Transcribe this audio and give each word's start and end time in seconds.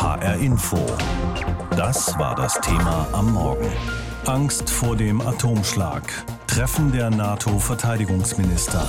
HR 0.00 0.36
Info. 0.36 0.78
Das 1.76 2.18
war 2.18 2.34
das 2.34 2.58
Thema 2.62 3.06
am 3.12 3.34
Morgen. 3.34 3.70
Angst 4.24 4.70
vor 4.70 4.96
dem 4.96 5.20
Atomschlag. 5.20 6.02
Treffen 6.46 6.90
der 6.90 7.10
NATO-Verteidigungsminister. 7.10 8.88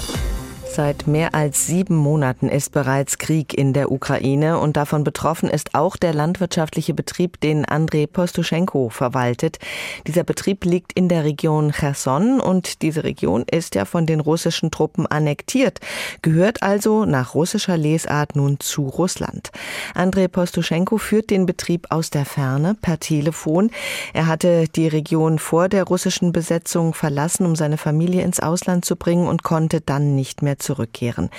Seit 0.73 1.05
mehr 1.05 1.36
als 1.36 1.68
sieben 1.68 1.97
Monaten 1.97 2.47
ist 2.47 2.71
bereits 2.71 3.18
Krieg 3.18 3.54
in 3.54 3.73
der 3.73 3.91
Ukraine 3.91 4.57
und 4.57 4.78
davon 4.78 5.04
betroffen 5.04 5.50
ist 5.50 5.75
auch 5.75 5.98
der 5.98 6.13
landwirtschaftliche 6.13 6.94
Betrieb, 6.94 7.41
den 7.41 7.66
Andrei 7.66 8.07
Postuschenko 8.07 8.88
verwaltet. 8.88 9.59
Dieser 10.07 10.23
Betrieb 10.23 10.63
liegt 10.63 10.94
in 10.94 11.09
der 11.09 11.26
Region 11.26 11.73
Cherson 11.73 12.39
und 12.39 12.84
diese 12.84 13.04
Region 13.04 13.44
ist 13.52 13.76
ja 13.76 13.84
von 13.84 14.05
den 14.05 14.21
russischen 14.21 14.71
Truppen 14.71 15.05
annektiert, 15.07 15.81
gehört 16.21 16.63
also 16.63 17.03
nach 17.03 17.35
russischer 17.35 17.76
Lesart 17.76 18.38
nun 18.38 18.58
zu 18.62 18.84
Russland. 18.84 19.52
Andrei 19.94 20.30
Postuschenko 20.30 20.99
führt 20.99 21.31
den 21.31 21.45
Betrieb 21.45 21.88
aus 21.90 22.12
der 22.12 22.23
Ferne 22.23 22.77
per 22.81 22.98
Telefon. 22.98 23.72
Er 24.13 24.27
hatte 24.27 24.70
die 24.70 24.88
Region 24.88 25.38
vor 25.38 25.67
der 25.67 25.84
russischen 25.84 26.31
Besetzung 26.31 26.94
verlassen, 26.94 27.45
um 27.45 27.58
seine 27.58 27.77
Familie 27.77 28.23
ins 28.23 28.40
Ausland 28.40 28.85
zu 28.85 28.95
bringen 28.95 29.27
und 29.27 29.44
konnte 29.44 29.81
dann 29.81 30.16
nicht 30.16 30.41
mehr 30.41 30.59
zurückkehren. 30.61 31.29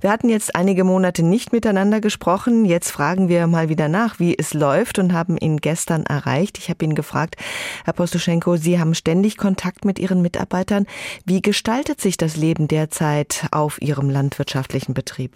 Wir 0.00 0.10
hatten 0.10 0.28
jetzt 0.28 0.54
einige 0.54 0.84
Monate 0.84 1.22
nicht 1.22 1.52
miteinander 1.52 2.00
gesprochen. 2.00 2.64
Jetzt 2.64 2.90
fragen 2.90 3.28
wir 3.28 3.46
mal 3.46 3.68
wieder 3.68 3.88
nach, 3.88 4.18
wie 4.18 4.36
es 4.36 4.54
läuft 4.54 4.98
und 4.98 5.12
haben 5.12 5.36
ihn 5.36 5.58
gestern 5.58 6.04
erreicht. 6.04 6.58
Ich 6.58 6.70
habe 6.70 6.84
ihn 6.84 6.94
gefragt, 6.94 7.36
Herr 7.84 7.92
Postuschenko, 7.92 8.56
Sie 8.56 8.78
haben 8.78 8.94
ständig 8.94 9.36
Kontakt 9.36 9.84
mit 9.84 9.98
Ihren 9.98 10.22
Mitarbeitern. 10.22 10.86
Wie 11.24 11.42
gestaltet 11.42 12.00
sich 12.00 12.16
das 12.16 12.36
Leben 12.36 12.68
derzeit 12.68 13.46
auf 13.50 13.80
Ihrem 13.80 14.10
landwirtschaftlichen 14.10 14.94
Betrieb? 14.94 15.32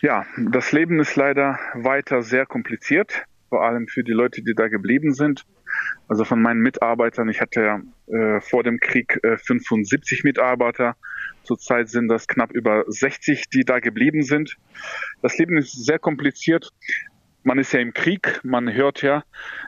Ja, 0.00 0.26
das 0.36 0.72
Leben 0.72 1.00
ist 1.00 1.16
leider 1.16 1.58
weiter 1.74 2.22
sehr 2.22 2.46
kompliziert, 2.46 3.24
vor 3.48 3.64
allem 3.64 3.88
für 3.88 4.04
die 4.04 4.12
Leute, 4.12 4.42
die 4.42 4.54
da 4.54 4.68
geblieben 4.68 5.14
sind. 5.14 5.44
Also 6.08 6.24
von 6.24 6.40
meinen 6.40 6.60
Mitarbeitern, 6.60 7.28
ich 7.28 7.40
hatte 7.40 7.82
äh, 8.06 8.40
vor 8.40 8.62
dem 8.62 8.78
Krieg 8.78 9.18
äh, 9.22 9.38
75 9.38 10.24
Mitarbeiter. 10.24 10.96
Zurzeit 11.44 11.88
sind 11.88 12.08
das 12.08 12.26
knapp 12.26 12.52
über 12.52 12.84
60, 12.86 13.48
die 13.50 13.64
da 13.64 13.78
geblieben 13.78 14.22
sind. 14.22 14.56
Das 15.22 15.38
Leben 15.38 15.56
ist 15.56 15.84
sehr 15.84 15.98
kompliziert. 15.98 16.70
Man 17.42 17.58
ist 17.58 17.72
ja 17.72 17.80
im 17.80 17.92
Krieg, 17.92 18.40
man 18.42 18.72
hört 18.72 19.02
ja 19.02 19.22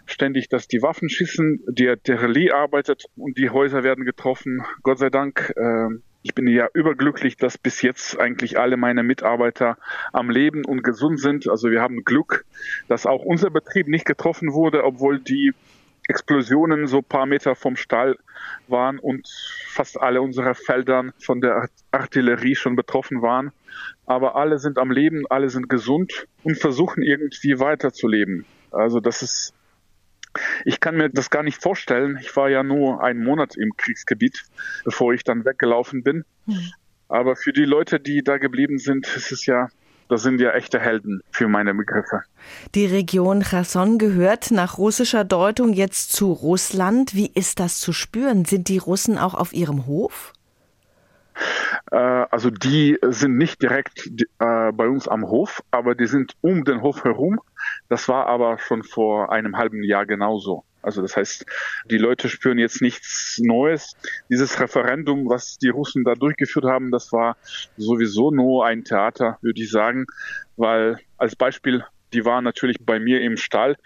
ständig, 0.07 0.49
dass 0.49 0.67
die 0.67 0.81
Waffen 0.81 1.11
schießen, 1.11 1.63
die 1.69 1.89
Artillerie 1.89 2.51
arbeitet 2.51 3.05
und 3.17 3.37
die 3.37 3.51
Häuser 3.51 3.85
werden 3.85 4.07
getroffen. 4.07 4.63
Gott 4.83 4.99
sei 4.99 5.11
Dank, 5.11 5.53
äh, 5.57 5.89
ich 6.23 6.35
bin 6.35 6.49
ja 6.49 6.69
überglücklich, 6.75 7.37
dass 7.37 7.57
bis 7.57 7.83
jetzt 7.83 8.19
eigentlich 8.19 8.59
alle 8.59 8.77
meine 8.77 9.03
Mitarbeiter 9.03 9.79
am 10.13 10.29
Leben 10.29 10.65
und 10.65 10.83
gesund 10.83 11.21
sind. 11.21 11.49
Also 11.49 11.71
wir 11.71 11.81
haben 11.81 12.05
Glück, 12.05 12.45
dass 12.89 13.07
auch 13.07 13.23
unser 13.23 13.51
Betrieb 13.51 13.87
nicht 13.87 14.07
getroffen 14.07 14.53
wurde, 14.53 14.83
obwohl 14.83 15.21
die 15.21 15.53
Explosionen 16.09 16.87
so 16.87 17.03
paar 17.03 17.27
Meter 17.27 17.55
vom 17.55 17.77
Stall 17.77 18.17
waren 18.69 18.99
und 18.99 19.29
fast 19.67 20.01
alle 20.01 20.23
unsere 20.23 20.55
Feldern 20.55 21.13
von 21.19 21.41
der 21.41 21.69
Artillerie 21.91 22.55
schon 22.55 22.77
betroffen 22.77 23.23
waren. 23.23 23.53
Aber 24.07 24.37
alle 24.37 24.59
sind 24.59 24.79
am 24.79 24.91
Leben, 24.91 25.25
alle 25.29 25.51
sind 25.51 25.69
gesund 25.69 26.27
und 26.45 26.57
versuchen 26.59 27.03
irgendwie 27.03 27.59
weiterzuleben. 27.59 28.45
Also 28.71 29.01
das 29.01 29.23
ist, 29.23 29.55
ich 30.65 30.81
kann 30.81 30.97
mir 30.97 31.09
das 31.11 31.31
gar 31.31 31.43
nicht 31.43 31.61
vorstellen. 31.61 32.19
Ich 32.21 32.35
war 32.37 32.49
ja 32.49 32.63
nur 32.63 33.03
einen 33.03 33.25
Monat 33.25 33.57
im 33.57 33.77
Kriegsgebiet, 33.77 34.45
bevor 34.85 35.13
ich 35.13 35.25
dann 35.25 35.45
weggelaufen 35.45 36.03
bin. 36.03 36.25
Mhm. 36.47 36.73
Aber 37.09 37.37
für 37.37 37.53
die 37.53 37.65
Leute, 37.65 38.01
die 38.01 38.23
da 38.23 38.39
geblieben 38.39 38.79
sind, 38.79 39.07
ist 39.17 39.33
es 39.33 39.47
ja 39.47 39.69
das 40.09 40.23
sind 40.23 40.41
ja 40.41 40.53
echte 40.53 40.79
Helden 40.79 41.23
für 41.31 41.49
meine 41.49 41.75
Begriffe. 41.75 42.23
Die 42.75 42.87
Region 42.87 43.43
Cherson 43.43 43.99
gehört 43.99 44.51
nach 44.51 44.79
russischer 44.79 45.25
Deutung 45.25 45.73
jetzt 45.73 46.13
zu 46.13 46.33
Russland. 46.33 47.15
Wie 47.15 47.31
ist 47.33 47.61
das 47.61 47.79
zu 47.79 47.93
spüren? 47.93 48.45
Sind 48.45 48.69
die 48.69 48.79
Russen 48.79 49.19
auch 49.19 49.35
auf 49.35 49.53
ihrem 49.53 49.87
Hof? 49.87 50.33
Äh, 51.91 51.97
also 51.97 52.51
die 52.51 52.99
sind 53.03 53.37
nicht 53.37 53.61
direkt 53.63 54.07
äh, 54.39 54.73
bei 54.73 54.89
uns 54.89 55.09
am 55.09 55.27
Hof, 55.27 55.63
aber 55.71 55.95
die 55.95 56.07
sind 56.07 56.35
um 56.41 56.65
den 56.65 56.83
Hof 56.83 57.05
herum. 57.05 57.41
Das 57.89 58.09
war 58.09 58.27
aber 58.27 58.59
schon 58.59 58.83
vor 58.83 59.33
einem 59.33 59.57
halben 59.57 59.83
Jahr 59.83 60.07
genauso. 60.07 60.65
Also 60.87 61.03
das 61.03 61.17
heißt, 61.17 61.45
die 61.91 61.99
Leute 61.99 62.29
spüren 62.29 62.59
jetzt 62.59 62.81
nichts 62.81 63.39
Neues. 63.43 63.97
Dieses 64.31 64.61
Referendum, 64.61 65.29
was 65.29 65.59
die 65.59 65.69
Russen 65.69 66.05
da 66.05 66.15
durchgeführt 66.15 66.65
haben, 66.65 66.93
das 66.93 67.13
war 67.13 67.37
sowieso 67.77 68.31
nur 68.31 68.65
ein 68.65 68.85
Theater, 68.85 69.39
würde 69.43 69.61
ich 69.61 69.71
sagen, 69.71 70.07
weil 70.57 70.99
als 71.19 71.35
Beispiel 71.35 71.85
die 72.13 72.25
waren 72.25 72.45
natürlich 72.45 72.79
bei 72.81 73.01
mir 73.01 73.21
im 73.21 73.37
Stall. 73.37 73.77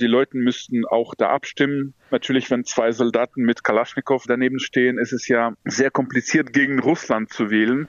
Die 0.00 0.06
Leute 0.06 0.36
müssten 0.36 0.86
auch 0.86 1.14
da 1.14 1.30
abstimmen. 1.30 1.94
Natürlich, 2.10 2.50
wenn 2.50 2.64
zwei 2.64 2.92
Soldaten 2.92 3.42
mit 3.42 3.64
Kalaschnikow 3.64 4.24
daneben 4.26 4.60
stehen, 4.60 4.98
ist 4.98 5.12
es 5.12 5.26
ja 5.28 5.52
sehr 5.64 5.90
kompliziert, 5.90 6.52
gegen 6.52 6.78
Russland 6.78 7.32
zu 7.32 7.50
wählen. 7.50 7.88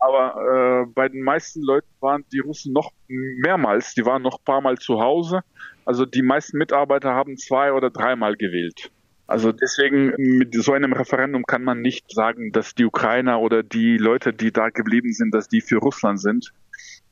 Aber 0.00 0.84
äh, 0.84 0.92
bei 0.92 1.08
den 1.08 1.22
meisten 1.22 1.62
Leuten 1.62 1.88
waren 2.00 2.24
die 2.32 2.40
Russen 2.40 2.72
noch 2.72 2.90
mehrmals, 3.06 3.94
die 3.94 4.04
waren 4.04 4.22
noch 4.22 4.40
ein 4.40 4.44
paar 4.44 4.60
Mal 4.60 4.78
zu 4.78 5.00
Hause. 5.00 5.42
Also 5.84 6.06
die 6.06 6.22
meisten 6.22 6.58
Mitarbeiter 6.58 7.14
haben 7.14 7.36
zwei 7.36 7.72
oder 7.72 7.90
dreimal 7.90 8.36
gewählt. 8.36 8.90
Also 9.26 9.52
deswegen 9.52 10.12
mit 10.16 10.54
so 10.54 10.72
einem 10.72 10.92
Referendum 10.92 11.44
kann 11.44 11.64
man 11.64 11.80
nicht 11.80 12.10
sagen, 12.10 12.52
dass 12.52 12.74
die 12.74 12.84
Ukrainer 12.84 13.40
oder 13.40 13.62
die 13.62 13.96
Leute, 13.96 14.32
die 14.32 14.52
da 14.52 14.68
geblieben 14.68 15.12
sind, 15.12 15.34
dass 15.34 15.48
die 15.48 15.62
für 15.62 15.78
Russland 15.78 16.20
sind. 16.20 16.52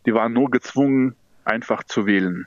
Die 0.05 0.13
waren 0.13 0.33
nur 0.33 0.51
gezwungen, 0.51 1.15
einfach 1.45 1.85
zu 1.85 2.07
wählen. 2.07 2.47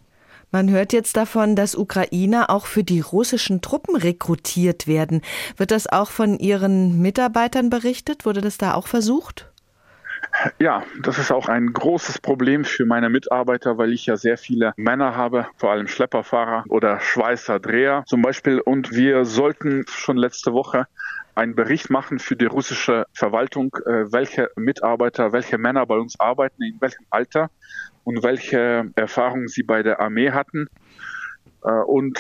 Man 0.52 0.70
hört 0.70 0.94
jetzt 0.94 1.18
davon, 1.18 1.56
dass 1.56 1.76
Ukrainer 1.76 2.50
auch 2.50 2.68
für 2.68 2.84
die 2.84 3.02
russischen 3.02 3.62
Truppen 3.62 3.96
rekrutiert 3.96 4.88
werden. 4.88 5.22
Wird 5.58 5.72
das 5.72 5.88
auch 5.88 6.12
von 6.12 6.38
Ihren 6.38 7.02
Mitarbeitern 7.02 7.70
berichtet? 7.70 8.26
Wurde 8.26 8.42
das 8.42 8.58
da 8.58 8.76
auch 8.76 8.88
versucht? 8.88 9.52
Ja, 10.60 10.84
das 11.02 11.18
ist 11.18 11.32
auch 11.32 11.48
ein 11.48 11.74
großes 11.74 12.20
Problem 12.20 12.66
für 12.66 12.86
meine 12.86 13.10
Mitarbeiter, 13.10 13.78
weil 13.78 13.94
ich 13.94 14.06
ja 14.06 14.18
sehr 14.18 14.38
viele 14.38 14.74
Männer 14.78 15.16
habe, 15.16 15.48
vor 15.58 15.72
allem 15.72 15.88
Schlepperfahrer 15.88 16.66
oder 16.70 17.00
Schweißer, 17.00 17.60
Dreher 17.60 18.04
zum 18.08 18.22
Beispiel. 18.22 18.60
Und 18.60 18.92
wir 18.92 19.26
sollten 19.26 19.86
schon 19.88 20.18
letzte 20.18 20.54
Woche 20.54 20.88
einen 21.36 21.56
Bericht 21.56 21.90
machen 21.90 22.20
für 22.20 22.36
die 22.36 22.46
russische 22.46 23.06
Verwaltung, 23.14 23.76
äh, 23.86 24.12
welche 24.12 24.50
Mitarbeiter, 24.56 25.34
welche 25.34 25.58
Männer 25.58 25.86
bei 25.86 25.98
uns 25.98 26.20
arbeiten, 26.20 26.64
in 26.64 26.80
welchem 26.80 27.06
Alter 27.10 27.50
und 28.04 28.24
welche 28.24 28.92
Erfahrungen 28.96 29.48
sie 29.48 29.64
bei 29.64 29.84
der 29.84 30.00
Armee 30.00 30.32
hatten. 30.32 30.68
Äh, 31.64 31.72
und 31.72 32.20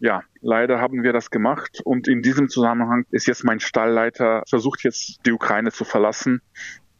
ja, 0.00 0.22
leider 0.40 0.80
haben 0.80 1.04
wir 1.04 1.12
das 1.12 1.30
gemacht. 1.30 1.80
Und 1.84 2.08
in 2.08 2.22
diesem 2.22 2.48
Zusammenhang 2.48 3.06
ist 3.10 3.26
jetzt 3.26 3.44
mein 3.44 3.60
Stallleiter 3.60 4.42
versucht 4.48 4.82
jetzt 4.82 5.24
die 5.24 5.32
Ukraine 5.32 5.70
zu 5.70 5.84
verlassen, 5.84 6.42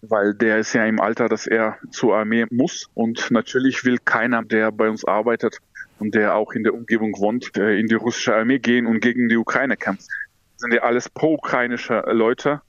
weil 0.02 0.34
der 0.34 0.58
ist 0.58 0.72
ja 0.72 0.84
im 0.84 1.00
Alter, 1.00 1.28
dass 1.28 1.46
er 1.46 1.78
zur 1.90 2.16
Armee 2.16 2.46
muss. 2.50 2.90
Und 2.94 3.30
natürlich 3.30 3.84
will 3.84 3.98
keiner, 3.98 4.42
der 4.42 4.72
bei 4.72 4.88
uns 4.88 5.04
arbeitet 5.04 5.58
und 5.98 6.14
der 6.14 6.34
auch 6.34 6.52
in 6.52 6.64
der 6.64 6.74
Umgebung 6.74 7.12
wohnt, 7.18 7.56
äh, 7.56 7.78
in 7.78 7.86
die 7.86 7.94
russische 7.94 8.34
Armee 8.34 8.58
gehen 8.58 8.86
und 8.86 9.00
gegen 9.00 9.28
die 9.28 9.36
Ukraine 9.36 9.76
kämpfen. 9.76 10.08
Das 10.54 10.62
sind 10.62 10.74
ja 10.74 10.82
alles 10.82 11.08
pro-ukrainische 11.08 12.02
Leute. 12.08 12.60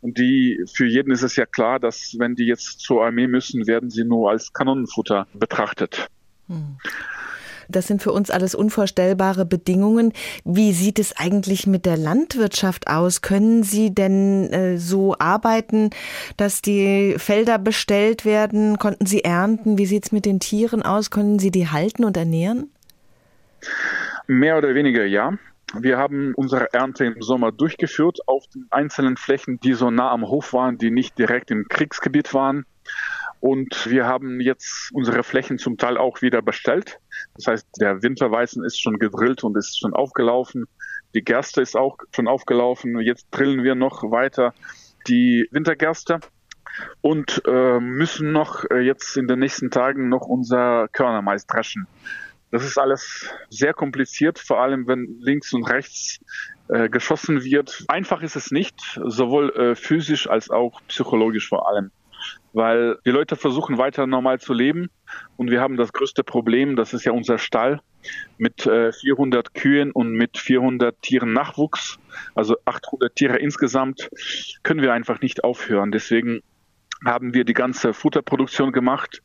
Und 0.00 0.18
die, 0.18 0.64
für 0.72 0.86
jeden 0.86 1.12
ist 1.12 1.22
es 1.22 1.36
ja 1.36 1.46
klar, 1.46 1.78
dass 1.78 2.16
wenn 2.18 2.34
die 2.34 2.46
jetzt 2.46 2.80
zur 2.80 3.04
Armee 3.04 3.28
müssen, 3.28 3.68
werden 3.68 3.88
sie 3.88 4.04
nur 4.04 4.30
als 4.30 4.52
Kanonenfutter 4.52 5.28
betrachtet. 5.32 6.08
Hm. 6.48 6.76
Das 7.70 7.86
sind 7.86 8.02
für 8.02 8.12
uns 8.12 8.30
alles 8.30 8.54
unvorstellbare 8.54 9.44
Bedingungen. 9.46 10.12
Wie 10.44 10.72
sieht 10.72 10.98
es 10.98 11.16
eigentlich 11.16 11.66
mit 11.66 11.86
der 11.86 11.96
Landwirtschaft 11.96 12.88
aus? 12.88 13.22
Können 13.22 13.62
Sie 13.62 13.94
denn 13.94 14.52
äh, 14.52 14.78
so 14.78 15.16
arbeiten, 15.18 15.90
dass 16.36 16.62
die 16.62 17.14
Felder 17.18 17.58
bestellt 17.58 18.24
werden? 18.24 18.78
Konnten 18.78 19.06
Sie 19.06 19.24
ernten? 19.24 19.78
Wie 19.78 19.86
sieht 19.86 20.06
es 20.06 20.12
mit 20.12 20.26
den 20.26 20.40
Tieren 20.40 20.82
aus? 20.82 21.10
Können 21.10 21.38
Sie 21.38 21.50
die 21.50 21.68
halten 21.68 22.04
und 22.04 22.16
ernähren? 22.16 22.70
Mehr 24.26 24.58
oder 24.58 24.74
weniger 24.74 25.04
ja. 25.04 25.32
Wir 25.74 25.98
haben 25.98 26.34
unsere 26.34 26.72
Ernte 26.72 27.04
im 27.04 27.22
Sommer 27.22 27.52
durchgeführt 27.52 28.18
auf 28.26 28.44
den 28.48 28.66
einzelnen 28.70 29.16
Flächen, 29.16 29.60
die 29.60 29.74
so 29.74 29.90
nah 29.90 30.10
am 30.10 30.26
Hof 30.26 30.52
waren, 30.52 30.78
die 30.78 30.90
nicht 30.90 31.16
direkt 31.16 31.50
im 31.52 31.68
Kriegsgebiet 31.68 32.34
waren. 32.34 32.64
Und 33.40 33.88
wir 33.90 34.06
haben 34.06 34.38
jetzt 34.40 34.90
unsere 34.92 35.22
Flächen 35.22 35.58
zum 35.58 35.78
Teil 35.78 35.96
auch 35.96 36.20
wieder 36.20 36.42
bestellt. 36.42 36.98
Das 37.34 37.46
heißt, 37.46 37.68
der 37.80 38.02
Winterweizen 38.02 38.64
ist 38.64 38.80
schon 38.80 38.98
gedrillt 38.98 39.44
und 39.44 39.56
ist 39.56 39.78
schon 39.78 39.94
aufgelaufen. 39.94 40.66
Die 41.14 41.22
Gerste 41.22 41.62
ist 41.62 41.76
auch 41.76 41.96
schon 42.14 42.28
aufgelaufen. 42.28 43.00
Jetzt 43.00 43.28
drillen 43.30 43.64
wir 43.64 43.74
noch 43.74 44.02
weiter 44.10 44.54
die 45.06 45.48
Wintergerste 45.50 46.20
und 47.00 47.42
äh, 47.46 47.80
müssen 47.80 48.32
noch 48.32 48.64
äh, 48.70 48.80
jetzt 48.80 49.16
in 49.16 49.26
den 49.26 49.38
nächsten 49.38 49.70
Tagen 49.70 50.08
noch 50.08 50.26
unser 50.26 50.88
Körnermais 50.88 51.46
dreschen. 51.46 51.86
Das 52.50 52.64
ist 52.64 52.78
alles 52.78 53.30
sehr 53.48 53.72
kompliziert, 53.72 54.38
vor 54.38 54.60
allem 54.60 54.86
wenn 54.88 55.18
links 55.20 55.52
und 55.52 55.64
rechts 55.64 56.18
äh, 56.68 56.88
geschossen 56.88 57.44
wird. 57.44 57.84
Einfach 57.88 58.22
ist 58.22 58.36
es 58.36 58.50
nicht, 58.50 59.00
sowohl 59.04 59.50
äh, 59.50 59.74
physisch 59.76 60.28
als 60.28 60.50
auch 60.50 60.80
psychologisch 60.88 61.48
vor 61.48 61.68
allem. 61.68 61.90
Weil 62.52 62.98
die 63.04 63.10
Leute 63.10 63.36
versuchen 63.36 63.78
weiter 63.78 64.06
normal 64.06 64.40
zu 64.40 64.52
leben 64.52 64.90
und 65.36 65.50
wir 65.50 65.60
haben 65.60 65.76
das 65.76 65.92
größte 65.92 66.24
Problem, 66.24 66.76
das 66.76 66.92
ist 66.94 67.04
ja 67.04 67.12
unser 67.12 67.38
Stall 67.38 67.80
mit 68.38 68.66
äh, 68.66 68.92
400 68.92 69.54
Kühen 69.54 69.92
und 69.92 70.12
mit 70.12 70.38
400 70.38 71.00
Tieren 71.02 71.32
Nachwuchs, 71.32 71.98
also 72.34 72.56
800 72.64 73.14
Tiere 73.14 73.38
insgesamt, 73.38 74.10
können 74.62 74.82
wir 74.82 74.92
einfach 74.92 75.20
nicht 75.20 75.44
aufhören. 75.44 75.92
Deswegen 75.92 76.42
haben 77.04 77.34
wir 77.34 77.44
die 77.44 77.54
ganze 77.54 77.92
Futterproduktion 77.92 78.72
gemacht 78.72 79.22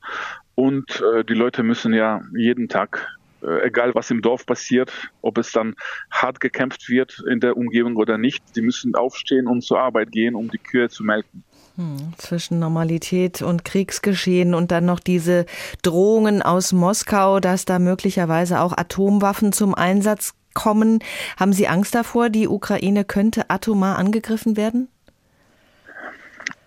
und 0.55 1.01
äh, 1.13 1.23
die 1.23 1.33
Leute 1.33 1.63
müssen 1.63 1.93
ja 1.93 2.21
jeden 2.33 2.69
Tag 2.69 3.17
äh, 3.45 3.67
egal 3.67 3.93
was 3.95 4.11
im 4.11 4.21
Dorf 4.21 4.45
passiert, 4.45 4.91
ob 5.21 5.37
es 5.37 5.51
dann 5.51 5.75
hart 6.09 6.39
gekämpft 6.39 6.89
wird 6.89 7.23
in 7.29 7.39
der 7.39 7.57
Umgebung 7.57 7.95
oder 7.97 8.17
nicht, 8.17 8.43
die 8.55 8.61
müssen 8.61 8.95
aufstehen 8.95 9.47
und 9.47 9.61
zur 9.61 9.79
Arbeit 9.79 10.11
gehen, 10.11 10.35
um 10.35 10.49
die 10.49 10.57
Kühe 10.57 10.89
zu 10.89 11.03
melken. 11.03 11.43
Hm, 11.77 12.13
zwischen 12.17 12.59
Normalität 12.59 13.41
und 13.41 13.65
Kriegsgeschehen 13.65 14.53
und 14.53 14.71
dann 14.71 14.85
noch 14.85 15.01
diese 15.01 15.45
Drohungen 15.81 16.41
aus 16.41 16.71
Moskau, 16.71 17.41
dass 17.41 17.65
da 17.65 17.79
möglicherweise 17.79 18.61
auch 18.61 18.77
Atomwaffen 18.77 19.51
zum 19.51 19.75
Einsatz 19.75 20.33
kommen. 20.53 20.99
Haben 21.37 21.51
Sie 21.51 21.67
Angst 21.67 21.93
davor, 21.93 22.29
die 22.29 22.47
Ukraine 22.47 23.03
könnte 23.03 23.49
atomar 23.49 23.97
angegriffen 23.97 24.55
werden? 24.55 24.87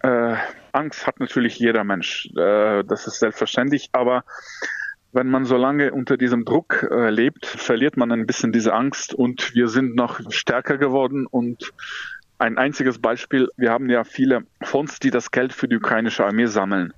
Äh, 0.02 0.37
Angst 0.72 1.06
hat 1.06 1.20
natürlich 1.20 1.58
jeder 1.58 1.84
Mensch. 1.84 2.28
Äh, 2.37 2.84
das 2.84 3.06
ist 3.06 3.19
selbstverständlich. 3.19 3.88
Aber 3.93 4.25
wenn 5.12 5.28
man 5.28 5.46
so 5.46 5.56
lange 5.56 5.93
unter 5.93 6.19
diesem 6.19 6.44
Druck 6.44 6.87
äh, 6.90 7.08
lebt, 7.08 7.46
verliert 7.46 7.96
man 7.96 8.12
ein 8.12 8.26
bisschen 8.26 8.52
diese 8.52 8.75
Angst 8.75 9.14
und 9.14 9.54
wir 9.54 9.69
sind 9.69 9.96
noch 9.96 10.20
stärker 10.31 10.76
geworden 10.76 11.26
und 11.26 11.72
ein 12.38 12.56
einziges 12.56 12.99
Beispiel, 12.99 13.49
wir 13.56 13.70
haben 13.70 13.90
ja 13.90 14.05
viele 14.05 14.43
Fonds, 14.62 15.00
die 15.00 15.11
das 15.11 15.31
Geld 15.31 15.52
für 15.52 15.69
die 15.69 15.76
ukrainische 15.76 16.25
Armee 16.25 16.46
sammeln. 16.46 16.93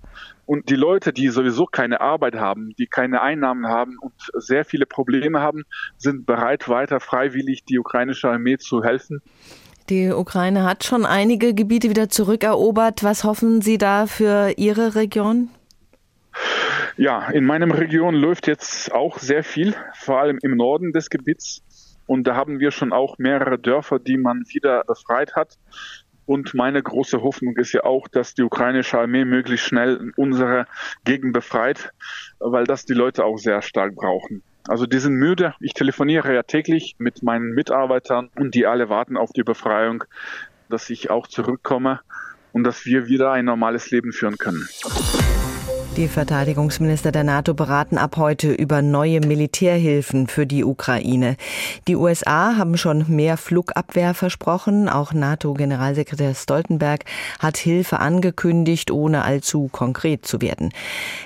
Und 0.44 0.68
die 0.68 0.76
Leute, 0.76 1.12
die 1.12 1.28
sowieso 1.28 1.64
keine 1.64 2.00
Arbeit 2.00 2.34
haben, 2.34 2.74
die 2.78 2.86
keine 2.86 3.22
Einnahmen 3.22 3.66
haben 3.66 3.96
und 3.98 4.12
sehr 4.34 4.64
viele 4.64 4.84
Probleme 4.84 5.40
haben, 5.40 5.62
sind 5.96 6.26
bereit, 6.26 6.68
weiter 6.68 7.00
freiwillig 7.00 7.64
die 7.64 7.78
ukrainische 7.78 8.28
Armee 8.28 8.58
zu 8.58 8.82
helfen. 8.82 9.22
Die 9.88 10.10
Ukraine 10.10 10.64
hat 10.64 10.84
schon 10.84 11.06
einige 11.06 11.54
Gebiete 11.54 11.88
wieder 11.88 12.08
zurückerobert. 12.08 13.02
Was 13.02 13.24
hoffen 13.24 13.62
Sie 13.62 13.78
da 13.78 14.06
für 14.06 14.52
Ihre 14.56 14.94
Region? 14.94 15.48
Ja, 16.96 17.30
in 17.30 17.44
meinem 17.44 17.70
Region 17.70 18.14
läuft 18.14 18.46
jetzt 18.46 18.92
auch 18.92 19.18
sehr 19.18 19.42
viel, 19.42 19.74
vor 19.94 20.20
allem 20.20 20.38
im 20.42 20.56
Norden 20.56 20.92
des 20.92 21.10
Gebiets. 21.10 21.62
Und 22.10 22.26
da 22.26 22.34
haben 22.34 22.58
wir 22.58 22.72
schon 22.72 22.92
auch 22.92 23.18
mehrere 23.18 23.56
Dörfer, 23.56 24.00
die 24.00 24.16
man 24.16 24.42
wieder 24.48 24.82
befreit 24.82 25.36
hat. 25.36 25.58
Und 26.26 26.54
meine 26.54 26.82
große 26.82 27.22
Hoffnung 27.22 27.56
ist 27.56 27.72
ja 27.72 27.84
auch, 27.84 28.08
dass 28.08 28.34
die 28.34 28.42
ukrainische 28.42 28.98
Armee 28.98 29.24
möglichst 29.24 29.66
schnell 29.66 30.12
unsere 30.16 30.66
Gegend 31.04 31.32
befreit, 31.32 31.92
weil 32.40 32.64
das 32.64 32.84
die 32.84 32.94
Leute 32.94 33.24
auch 33.24 33.36
sehr 33.36 33.62
stark 33.62 33.94
brauchen. 33.94 34.42
Also 34.66 34.86
die 34.86 34.98
sind 34.98 35.14
müde. 35.14 35.54
Ich 35.60 35.72
telefoniere 35.72 36.34
ja 36.34 36.42
täglich 36.42 36.96
mit 36.98 37.22
meinen 37.22 37.52
Mitarbeitern 37.52 38.28
und 38.34 38.56
die 38.56 38.66
alle 38.66 38.88
warten 38.88 39.16
auf 39.16 39.30
die 39.30 39.44
Befreiung, 39.44 40.02
dass 40.68 40.90
ich 40.90 41.10
auch 41.10 41.28
zurückkomme 41.28 42.00
und 42.50 42.64
dass 42.64 42.86
wir 42.86 43.06
wieder 43.06 43.30
ein 43.30 43.44
normales 43.44 43.92
Leben 43.92 44.10
führen 44.10 44.36
können. 44.36 44.68
Die 45.96 46.06
Verteidigungsminister 46.06 47.10
der 47.10 47.24
NATO 47.24 47.52
beraten 47.52 47.98
ab 47.98 48.16
heute 48.16 48.52
über 48.52 48.80
neue 48.80 49.20
Militärhilfen 49.20 50.28
für 50.28 50.46
die 50.46 50.64
Ukraine. 50.64 51.36
Die 51.88 51.96
USA 51.96 52.56
haben 52.56 52.76
schon 52.76 53.04
mehr 53.08 53.36
Flugabwehr 53.36 54.14
versprochen. 54.14 54.88
Auch 54.88 55.12
NATO-Generalsekretär 55.12 56.34
Stoltenberg 56.36 57.04
hat 57.40 57.56
Hilfe 57.56 57.98
angekündigt, 57.98 58.92
ohne 58.92 59.24
allzu 59.24 59.68
konkret 59.72 60.24
zu 60.26 60.40
werden. 60.40 60.70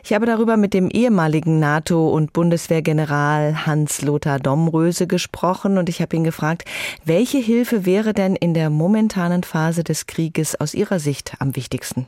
Ich 0.02 0.14
habe 0.14 0.24
darüber 0.24 0.56
mit 0.56 0.72
dem 0.72 0.88
ehemaligen 0.88 1.60
NATO- 1.60 2.08
und 2.08 2.32
Bundeswehrgeneral 2.32 3.66
Hans-Lothar 3.66 4.38
Domröse 4.38 5.06
gesprochen 5.06 5.76
und 5.76 5.90
ich 5.90 6.00
habe 6.00 6.16
ihn 6.16 6.24
gefragt, 6.24 6.64
welche 7.04 7.38
Hilfe 7.38 7.84
wäre 7.84 8.14
denn 8.14 8.34
in 8.34 8.54
der 8.54 8.70
momentanen 8.70 9.42
Phase 9.42 9.84
des 9.84 10.06
Krieges 10.06 10.58
aus 10.58 10.72
Ihrer 10.72 10.98
Sicht 10.98 11.34
am 11.38 11.54
wichtigsten? 11.54 12.06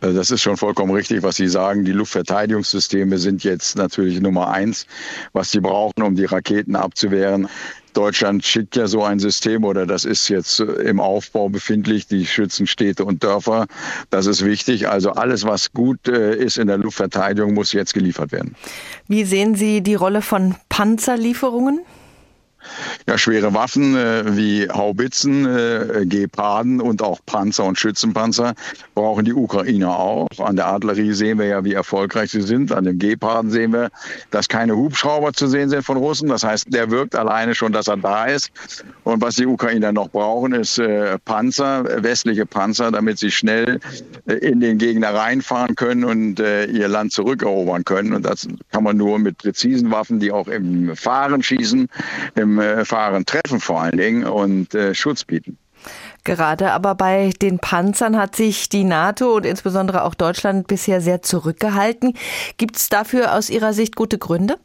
Äh, 0.00 0.12
das 0.12 0.30
ist 0.30 0.42
schon 0.42 0.56
vollkommen 0.56 0.92
richtig, 0.92 1.22
was 1.22 1.36
Sie 1.36 1.48
sagen. 1.48 1.84
Die 1.84 1.92
Luftverteidigungssysteme 1.92 3.18
sind 3.18 3.44
jetzt 3.44 3.76
natürlich 3.76 4.20
Nummer 4.20 4.48
eins, 4.48 4.86
was 5.32 5.50
sie 5.50 5.60
brauchen, 5.60 6.02
um 6.02 6.16
die 6.16 6.24
Raketen 6.24 6.76
abzuwehren. 6.76 7.48
Deutschland 7.94 8.44
schickt 8.44 8.76
ja 8.76 8.88
so 8.88 9.02
ein 9.02 9.18
System 9.18 9.64
oder 9.64 9.86
das 9.86 10.04
ist 10.04 10.28
jetzt 10.28 10.60
im 10.60 11.00
Aufbau 11.00 11.48
befindlich, 11.48 12.06
die 12.06 12.26
schützen 12.26 12.66
Städte 12.66 13.06
und 13.06 13.24
Dörfer. 13.24 13.66
Das 14.10 14.26
ist 14.26 14.44
wichtig. 14.44 14.86
Also 14.86 15.12
alles, 15.12 15.44
was 15.44 15.72
gut 15.72 16.06
äh, 16.06 16.36
ist 16.36 16.58
in 16.58 16.66
der 16.66 16.76
Luftverteidigung, 16.76 17.54
muss 17.54 17.72
jetzt 17.72 17.94
geliefert 17.94 18.32
werden. 18.32 18.54
Wie 19.08 19.24
sehen 19.24 19.54
Sie 19.54 19.80
die 19.80 19.94
Rolle 19.94 20.20
von 20.20 20.56
Panzerlieferungen? 20.68 21.80
Ja, 23.06 23.18
schwere 23.18 23.54
Waffen 23.54 23.96
äh, 23.96 24.36
wie 24.36 24.68
Haubitzen, 24.68 25.46
äh, 25.46 26.06
Geparden 26.06 26.80
und 26.80 27.02
auch 27.02 27.20
Panzer 27.26 27.64
und 27.64 27.78
Schützenpanzer 27.78 28.54
brauchen 28.94 29.24
die 29.24 29.32
Ukrainer 29.32 29.96
auch. 29.98 30.28
An 30.38 30.56
der 30.56 30.66
Artillerie 30.66 31.12
sehen 31.12 31.38
wir 31.38 31.46
ja, 31.46 31.64
wie 31.64 31.74
erfolgreich 31.74 32.30
sie 32.30 32.42
sind. 32.42 32.72
An 32.72 32.84
den 32.84 32.98
Geparden 32.98 33.50
sehen 33.50 33.72
wir, 33.72 33.90
dass 34.30 34.48
keine 34.48 34.76
Hubschrauber 34.76 35.32
zu 35.32 35.46
sehen 35.46 35.68
sind 35.68 35.82
von 35.82 35.96
Russen. 35.96 36.28
Das 36.28 36.42
heißt, 36.42 36.66
der 36.72 36.90
wirkt 36.90 37.14
alleine 37.14 37.54
schon, 37.54 37.72
dass 37.72 37.88
er 37.88 37.96
da 37.96 38.26
ist. 38.26 38.50
Und 39.04 39.22
was 39.22 39.36
die 39.36 39.46
Ukrainer 39.46 39.92
noch 39.92 40.08
brauchen, 40.08 40.52
ist 40.52 40.78
äh, 40.78 41.18
Panzer, 41.24 41.84
westliche 42.02 42.46
Panzer, 42.46 42.90
damit 42.90 43.18
sie 43.18 43.30
schnell 43.30 43.80
äh, 44.26 44.34
in 44.34 44.60
den 44.60 44.78
Gegner 44.78 45.14
reinfahren 45.14 45.76
können 45.76 46.04
und 46.04 46.40
äh, 46.40 46.66
ihr 46.66 46.88
Land 46.88 47.12
zurückerobern 47.12 47.84
können. 47.84 48.12
Und 48.12 48.24
das 48.24 48.48
kann 48.72 48.84
man 48.84 48.96
nur 48.96 49.18
mit 49.18 49.38
präzisen 49.38 49.90
Waffen, 49.90 50.20
die 50.20 50.32
auch 50.32 50.48
im 50.48 50.96
Fahren 50.96 51.42
schießen, 51.42 51.88
im 52.34 52.55
äh, 52.58 52.84
Fahren 52.84 53.26
treffen 53.26 53.60
vor 53.60 53.82
allen 53.82 53.96
Dingen 53.96 54.24
und 54.24 54.74
äh, 54.74 54.94
Schutz 54.94 55.24
bieten. 55.24 55.58
Gerade 56.24 56.72
aber 56.72 56.94
bei 56.94 57.30
den 57.40 57.58
Panzern 57.58 58.16
hat 58.16 58.34
sich 58.34 58.68
die 58.68 58.84
NATO 58.84 59.36
und 59.36 59.46
insbesondere 59.46 60.02
auch 60.04 60.14
Deutschland 60.14 60.66
bisher 60.66 61.00
sehr 61.00 61.22
zurückgehalten. 61.22 62.14
Gibt 62.56 62.76
es 62.76 62.88
dafür 62.88 63.34
aus 63.34 63.50
Ihrer 63.50 63.72
Sicht 63.72 63.94
gute 63.94 64.18
Gründe? 64.18 64.56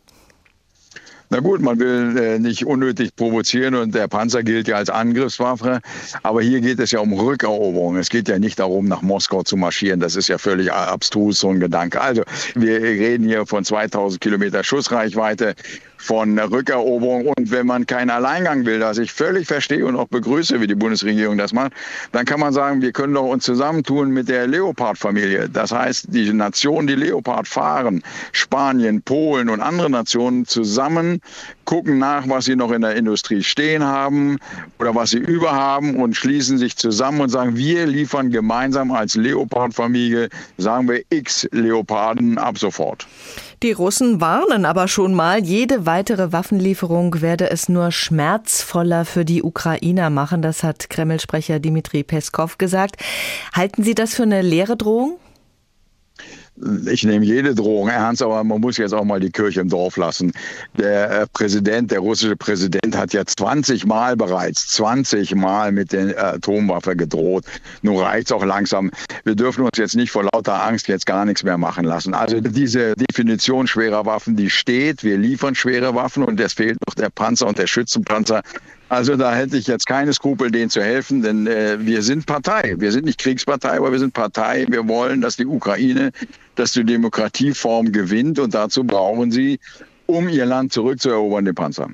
Na 1.33 1.39
gut, 1.39 1.61
man 1.61 1.79
will 1.79 2.17
äh, 2.17 2.39
nicht 2.39 2.65
unnötig 2.65 3.15
provozieren 3.15 3.75
und 3.75 3.95
der 3.95 4.09
Panzer 4.09 4.43
gilt 4.43 4.67
ja 4.67 4.75
als 4.75 4.89
Angriffswaffe. 4.89 5.79
Aber 6.23 6.41
hier 6.41 6.59
geht 6.59 6.77
es 6.79 6.91
ja 6.91 6.99
um 6.99 7.13
Rückeroberung. 7.13 7.95
Es 7.95 8.09
geht 8.09 8.27
ja 8.27 8.37
nicht 8.37 8.59
darum, 8.59 8.89
nach 8.89 9.01
Moskau 9.01 9.41
zu 9.41 9.55
marschieren. 9.55 10.01
Das 10.01 10.17
ist 10.17 10.27
ja 10.27 10.37
völlig 10.37 10.73
abstrus, 10.73 11.39
so 11.39 11.49
ein 11.49 11.61
Gedanke. 11.61 12.01
Also 12.01 12.23
wir 12.53 12.81
reden 12.81 13.25
hier 13.25 13.45
von 13.45 13.63
2000 13.63 14.19
Kilometer 14.19 14.65
Schussreichweite 14.65 15.55
von 16.01 16.37
Rückeroberung. 16.37 17.27
Und 17.27 17.51
wenn 17.51 17.67
man 17.67 17.85
keinen 17.85 18.09
Alleingang 18.09 18.65
will, 18.65 18.81
was 18.81 18.97
ich 18.97 19.11
völlig 19.11 19.47
verstehe 19.47 19.85
und 19.85 19.95
auch 19.95 20.07
begrüße, 20.07 20.59
wie 20.59 20.67
die 20.67 20.75
Bundesregierung 20.75 21.37
das 21.37 21.53
macht, 21.53 21.73
dann 22.11 22.25
kann 22.25 22.39
man 22.39 22.53
sagen, 22.53 22.81
wir 22.81 22.91
können 22.91 23.13
doch 23.13 23.27
uns 23.27 23.43
zusammentun 23.43 24.11
mit 24.11 24.27
der 24.27 24.47
Leopard-Familie. 24.47 25.49
Das 25.49 25.71
heißt, 25.71 26.07
die 26.09 26.33
Nationen, 26.33 26.87
die 26.87 26.95
Leopard 26.95 27.47
fahren, 27.47 28.01
Spanien, 28.31 29.01
Polen 29.01 29.49
und 29.49 29.61
andere 29.61 29.89
Nationen 29.89 30.45
zusammen 30.45 31.21
gucken 31.65 31.99
nach, 31.99 32.27
was 32.27 32.45
sie 32.45 32.55
noch 32.55 32.71
in 32.71 32.81
der 32.81 32.95
Industrie 32.95 33.41
stehen 33.43 33.83
haben 33.83 34.39
oder 34.79 34.93
was 34.93 35.11
sie 35.11 35.19
überhaben 35.19 35.95
und 35.95 36.17
schließen 36.17 36.57
sich 36.57 36.75
zusammen 36.75 37.21
und 37.21 37.29
sagen, 37.29 37.55
wir 37.55 37.87
liefern 37.87 38.29
gemeinsam 38.29 38.91
als 38.91 39.15
Leopard-Familie, 39.15 40.29
sagen 40.57 40.89
wir 40.89 41.01
X 41.09 41.47
Leoparden 41.51 42.37
ab 42.37 42.57
sofort. 42.57 43.07
Die 43.63 43.73
Russen 43.73 44.19
warnen 44.19 44.65
aber 44.65 44.87
schon 44.87 45.13
mal, 45.13 45.39
jede 45.43 45.85
weitere 45.85 46.31
Waffenlieferung 46.31 47.21
werde 47.21 47.51
es 47.51 47.69
nur 47.69 47.91
schmerzvoller 47.91 49.05
für 49.05 49.23
die 49.23 49.43
Ukrainer 49.43 50.09
machen. 50.09 50.41
Das 50.41 50.63
hat 50.63 50.89
Kreml-Sprecher 50.89 51.59
Dmitri 51.59 52.01
Peskov 52.01 52.57
gesagt. 52.57 52.95
Halten 53.53 53.83
Sie 53.83 53.93
das 53.93 54.15
für 54.15 54.23
eine 54.23 54.41
leere 54.41 54.77
Drohung? 54.77 55.19
Ich 56.91 57.03
nehme 57.03 57.25
jede 57.25 57.55
Drohung 57.55 57.87
ernst, 57.89 58.21
aber 58.21 58.43
man 58.43 58.61
muss 58.61 58.77
jetzt 58.77 58.93
auch 58.93 59.03
mal 59.03 59.19
die 59.19 59.31
Kirche 59.31 59.61
im 59.61 59.69
Dorf 59.69 59.97
lassen. 59.97 60.31
Der 60.77 61.21
äh, 61.21 61.27
Präsident, 61.27 61.91
der 61.91 61.99
russische 61.99 62.35
Präsident 62.35 62.97
hat 62.97 63.13
ja 63.13 63.25
20 63.25 63.85
Mal 63.85 64.15
bereits, 64.15 64.67
20 64.69 65.35
Mal 65.35 65.71
mit 65.71 65.91
der 65.91 66.33
Atomwaffe 66.35 66.95
gedroht. 66.95 67.45
Nun 67.81 67.97
reicht's 67.97 68.31
auch 68.31 68.43
langsam. 68.43 68.91
Wir 69.23 69.35
dürfen 69.35 69.63
uns 69.63 69.77
jetzt 69.77 69.95
nicht 69.95 70.11
vor 70.11 70.23
lauter 70.33 70.63
Angst 70.63 70.87
jetzt 70.87 71.05
gar 71.05 71.25
nichts 71.25 71.43
mehr 71.43 71.57
machen 71.57 71.85
lassen. 71.85 72.13
Also 72.13 72.39
diese 72.39 72.95
Definition 72.95 73.67
schwerer 73.67 74.05
Waffen, 74.05 74.35
die 74.35 74.49
steht. 74.49 75.03
Wir 75.03 75.17
liefern 75.17 75.55
schwere 75.55 75.95
Waffen 75.95 76.23
und 76.23 76.39
es 76.39 76.53
fehlt 76.53 76.77
noch 76.87 76.95
der 76.95 77.09
Panzer 77.09 77.47
und 77.47 77.57
der 77.57 77.67
Schützenpanzer. 77.67 78.41
Also 78.91 79.15
da 79.15 79.33
hätte 79.33 79.55
ich 79.55 79.67
jetzt 79.67 79.87
keine 79.87 80.11
Skrupel, 80.11 80.51
denen 80.51 80.69
zu 80.69 80.83
helfen, 80.83 81.21
denn 81.21 81.47
äh, 81.47 81.77
wir 81.79 82.01
sind 82.01 82.25
Partei. 82.25 82.75
Wir 82.77 82.91
sind 82.91 83.05
nicht 83.05 83.19
Kriegspartei, 83.19 83.77
aber 83.77 83.93
wir 83.93 83.99
sind 83.99 84.13
Partei. 84.13 84.65
Wir 84.67 84.85
wollen, 84.85 85.21
dass 85.21 85.37
die 85.37 85.45
Ukraine, 85.45 86.11
dass 86.55 86.73
die 86.73 86.83
Demokratieform 86.83 87.93
gewinnt 87.93 88.37
und 88.37 88.53
dazu 88.53 88.83
brauchen 88.83 89.31
sie 89.31 89.61
um 90.07 90.27
ihr 90.27 90.45
Land 90.45 90.73
zurückzuerobern, 90.73 91.45
den 91.45 91.55
Panzer. 91.55 91.87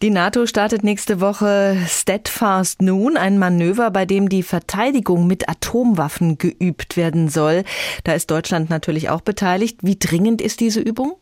Die 0.00 0.10
NATO 0.10 0.46
startet 0.46 0.84
nächste 0.84 1.20
Woche 1.20 1.76
Steadfast 1.88 2.82
Noon, 2.82 3.16
ein 3.16 3.36
Manöver, 3.40 3.90
bei 3.90 4.06
dem 4.06 4.28
die 4.28 4.44
Verteidigung 4.44 5.26
mit 5.26 5.48
Atomwaffen 5.48 6.38
geübt 6.38 6.96
werden 6.96 7.28
soll. 7.30 7.64
Da 8.04 8.12
ist 8.12 8.30
Deutschland 8.30 8.70
natürlich 8.70 9.08
auch 9.08 9.22
beteiligt. 9.22 9.78
Wie 9.82 9.98
dringend 9.98 10.40
ist 10.40 10.60
diese 10.60 10.78
Übung? 10.78 11.16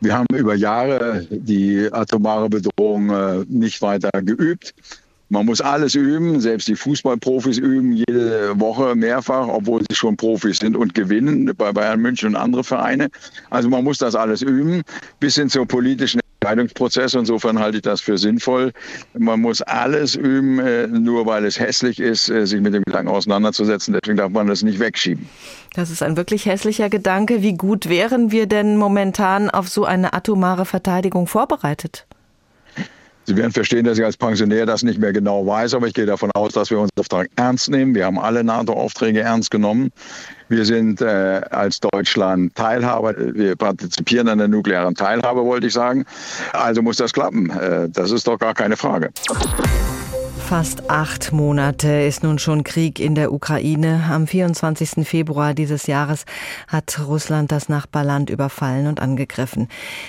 Wir 0.00 0.16
haben 0.16 0.26
über 0.34 0.54
Jahre 0.54 1.26
die 1.30 1.88
atomare 1.92 2.48
Bedrohung 2.48 3.10
äh, 3.10 3.44
nicht 3.48 3.82
weiter 3.82 4.10
geübt. 4.22 4.74
Man 5.28 5.46
muss 5.46 5.60
alles 5.60 5.94
üben, 5.94 6.40
selbst 6.40 6.66
die 6.66 6.74
Fußballprofis 6.74 7.58
üben 7.58 7.92
jede 7.92 8.58
Woche 8.58 8.96
mehrfach, 8.96 9.46
obwohl 9.46 9.82
sie 9.88 9.94
schon 9.94 10.16
Profis 10.16 10.58
sind 10.58 10.76
und 10.76 10.94
gewinnen 10.94 11.52
bei 11.56 11.72
Bayern 11.72 12.00
München 12.00 12.30
und 12.30 12.36
andere 12.36 12.64
Vereine. 12.64 13.10
Also 13.50 13.68
man 13.68 13.84
muss 13.84 13.98
das 13.98 14.16
alles 14.16 14.42
üben, 14.42 14.82
bis 15.20 15.36
hin 15.36 15.48
zum 15.48 15.68
politischen 15.68 16.20
Entscheidungsprozess. 16.40 17.14
Insofern 17.14 17.58
halte 17.58 17.78
ich 17.78 17.82
das 17.82 18.00
für 18.00 18.16
sinnvoll. 18.16 18.72
Man 19.16 19.40
muss 19.40 19.60
alles 19.60 20.14
üben, 20.14 20.58
äh, 20.58 20.86
nur 20.86 21.26
weil 21.26 21.44
es 21.44 21.60
hässlich 21.60 22.00
ist, 22.00 22.30
äh, 22.30 22.46
sich 22.46 22.60
mit 22.60 22.72
dem 22.72 22.82
Gedanken 22.84 23.10
auseinanderzusetzen. 23.10 23.92
Deswegen 23.92 24.16
darf 24.16 24.30
man 24.30 24.46
das 24.46 24.62
nicht 24.62 24.78
wegschieben. 24.78 25.28
Das 25.74 25.90
ist 25.90 26.02
ein 26.02 26.16
wirklich 26.16 26.46
hässlicher 26.46 26.88
Gedanke. 26.88 27.42
Wie 27.42 27.56
gut 27.56 27.88
wären 27.88 28.32
wir 28.32 28.46
denn 28.46 28.76
momentan 28.76 29.50
auf 29.50 29.68
so 29.68 29.84
eine 29.84 30.14
atomare 30.14 30.64
Verteidigung 30.64 31.26
vorbereitet? 31.26 32.06
Sie 33.30 33.36
werden 33.36 33.52
verstehen, 33.52 33.84
dass 33.84 33.96
ich 33.96 34.04
als 34.04 34.16
Pensionär 34.16 34.66
das 34.66 34.82
nicht 34.82 34.98
mehr 34.98 35.12
genau 35.12 35.46
weiß, 35.46 35.74
aber 35.74 35.86
ich 35.86 35.94
gehe 35.94 36.04
davon 36.04 36.32
aus, 36.34 36.52
dass 36.52 36.68
wir 36.68 36.80
unseren 36.80 36.98
Auftrag 36.98 37.28
ernst 37.36 37.70
nehmen. 37.70 37.94
Wir 37.94 38.06
haben 38.06 38.18
alle 38.18 38.42
NATO-Aufträge 38.42 39.20
ernst 39.20 39.52
genommen. 39.52 39.92
Wir 40.48 40.64
sind 40.64 41.00
äh, 41.00 41.40
als 41.48 41.78
Deutschland 41.78 42.56
Teilhaber. 42.56 43.14
Wir 43.16 43.54
partizipieren 43.54 44.26
an 44.26 44.38
der 44.38 44.48
nuklearen 44.48 44.96
Teilhabe, 44.96 45.44
wollte 45.44 45.68
ich 45.68 45.72
sagen. 45.74 46.06
Also 46.52 46.82
muss 46.82 46.96
das 46.96 47.12
klappen. 47.12 47.50
Äh, 47.50 47.88
das 47.88 48.10
ist 48.10 48.26
doch 48.26 48.36
gar 48.36 48.54
keine 48.54 48.76
Frage. 48.76 49.10
Fast 50.50 50.90
acht 50.90 51.30
Monate 51.30 52.02
ist 52.02 52.24
nun 52.24 52.40
schon 52.40 52.64
Krieg 52.64 52.98
in 52.98 53.14
der 53.14 53.32
Ukraine. 53.32 54.02
Am 54.10 54.26
24. 54.26 55.06
Februar 55.06 55.54
dieses 55.54 55.86
Jahres 55.86 56.24
hat 56.66 56.98
Russland 57.06 57.52
das 57.52 57.68
Nachbarland 57.68 58.30
überfallen 58.30 58.88
und 58.88 58.98
angegriffen. 58.98 59.68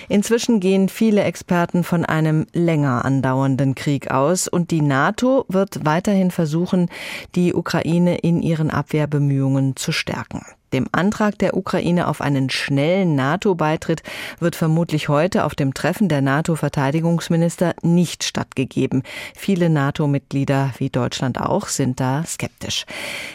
Inzwischen 0.10 0.60
gehen 0.60 0.90
viele 0.90 1.22
Experten 1.22 1.84
von 1.84 2.06
einem 2.06 2.48
länger 2.54 3.06
andauernden 3.06 3.76
Krieg 3.76 4.10
aus 4.10 4.48
und 4.48 4.72
die 4.72 4.82
NATO 4.82 5.46
wird 5.48 5.86
weiterhin 5.86 6.32
versuchen, 6.32 6.90
die 7.36 7.54
Ukraine 7.54 8.18
in 8.18 8.42
ihren 8.42 8.72
Abwehrbemühungen 8.72 9.76
zu 9.76 9.92
stärken. 9.92 10.42
Dem 10.74 10.88
Antrag 10.94 11.38
der 11.40 11.58
Ukraine 11.58 12.08
auf 12.08 12.22
einen 12.22 12.50
schnellen 12.50 13.16
NATO-Beitritt 13.16 14.04
wird 14.40 14.56
vermutlich 14.56 15.10
heute 15.10 15.44
auf 15.44 15.54
dem 15.54 15.74
Treffen 15.74 16.08
der 16.08 16.22
NATO-Verteidigungsminister 16.22 17.76
nicht 17.82 18.24
stattgegeben. 18.24 19.04
Viele 19.36 19.70
NATO-Mitglieder, 19.70 20.72
wie 20.78 20.90
Deutschland 20.90 21.42
auch, 21.42 21.68
sind 21.68 22.00
da 22.00 22.24
skeptisch. 22.26 22.86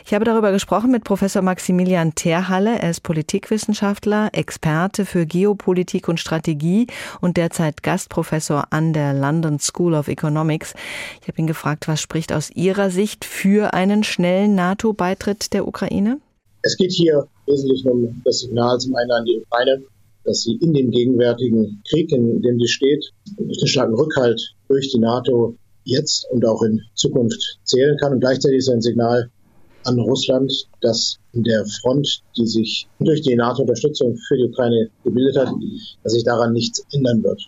Ich 0.07 0.15
habe 0.15 0.25
darüber 0.25 0.51
gesprochen 0.51 0.91
mit 0.91 1.05
Professor 1.05 1.43
Maximilian 1.43 2.15
Terhalle. 2.15 2.79
Er 2.79 2.91
ist 2.91 3.03
Politikwissenschaftler, 3.03 4.31
Experte 4.33 5.05
für 5.05 5.27
Geopolitik 5.27 6.09
und 6.09 6.19
Strategie 6.19 6.87
und 7.21 7.37
derzeit 7.37 7.83
Gastprofessor 7.83 8.69
an 8.71 8.95
der 8.95 9.13
London 9.13 9.59
School 9.59 9.95
of 9.95 10.09
Economics. 10.09 10.73
Ich 11.21 11.29
habe 11.29 11.39
ihn 11.39 11.47
gefragt, 11.47 11.87
was 11.87 12.01
spricht 12.01 12.33
aus 12.33 12.51
Ihrer 12.51 12.91
Sicht 12.91 13.27
für 13.27 13.75
einen 13.75 14.05
schnellen 14.05 14.55
NATO-Beitritt 14.55 15.53
der 15.53 15.69
Ukraine? 15.69 16.19
Es 16.67 16.77
geht 16.77 16.91
hier 16.91 17.29
wesentlich 17.47 17.87
um 17.87 18.21
das 18.25 18.41
Signal 18.41 18.77
zum 18.81 18.97
einen 18.97 19.13
an 19.13 19.25
die 19.25 19.39
Ukraine, 19.39 19.85
dass 20.25 20.43
sie 20.43 20.57
in 20.57 20.75
dem 20.75 20.91
gegenwärtigen 20.91 21.81
Krieg, 21.89 22.11
in 22.11 22.43
dem 22.43 22.59
sie 22.59 22.67
steht, 22.67 23.05
durch 23.39 23.59
den 23.59 23.69
starken 23.69 23.95
Rückhalt 23.95 24.41
durch 24.67 24.91
die 24.91 24.99
NATO 24.99 25.57
jetzt 25.85 26.27
und 26.33 26.45
auch 26.45 26.61
in 26.63 26.81
Zukunft 26.95 27.41
zählen 27.63 27.97
kann. 27.99 28.15
Und 28.15 28.21
gleichzeitig 28.21 28.59
ist 28.59 28.69
ein 28.69 28.83
Signal 28.83 29.31
an 29.85 30.01
Russland, 30.01 30.53
dass 30.81 31.19
in 31.33 31.45
der 31.45 31.65
Front, 31.81 32.23
die 32.37 32.47
sich 32.49 32.89
durch 32.99 33.23
die 33.23 33.37
NATO-Unterstützung 33.37 34.17
für 34.27 34.37
die 34.37 34.47
Ukraine 34.47 34.91
gebildet 35.05 35.37
hat, 35.37 35.55
dass 36.03 36.15
sich 36.15 36.25
daran 36.25 36.53
nichts 36.53 36.85
ändern 36.93 37.23
wird. 37.23 37.41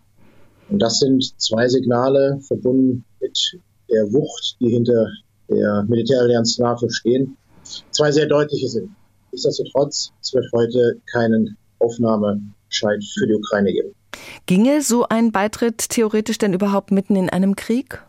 Und 0.71 0.81
das 0.81 1.01
sind 1.01 1.25
zwei 1.39 1.67
Signale 1.67 2.39
verbunden 2.47 3.05
mit 3.21 3.37
der 3.91 4.13
Wucht, 4.13 4.59
die 4.61 4.69
hinter 4.69 5.09
der 5.49 5.85
Militärallianz 5.89 6.59
NATO 6.61 6.89
stehen. 6.89 7.37
Zwei 7.91 8.13
sehr 8.13 8.27
deutliche 8.27 8.69
sind. 8.69 8.91
Nichtsdestotrotz, 9.39 10.11
es 10.21 10.35
wird 10.35 10.47
heute 10.53 11.01
keinen 11.13 11.57
Aufnahmeschein 11.79 13.01
für 13.17 13.27
die 13.29 13.35
Ukraine 13.35 13.73
geben. 13.73 13.95
Ginge 14.47 14.83
so 14.83 15.07
ein 15.09 15.31
Beitritt 15.31 15.91
theoretisch 15.91 16.39
denn 16.39 16.55
überhaupt 16.55 16.91
mitten 16.91 17.15
in 17.15 17.31
einem 17.31 17.55
Krieg? 17.55 18.03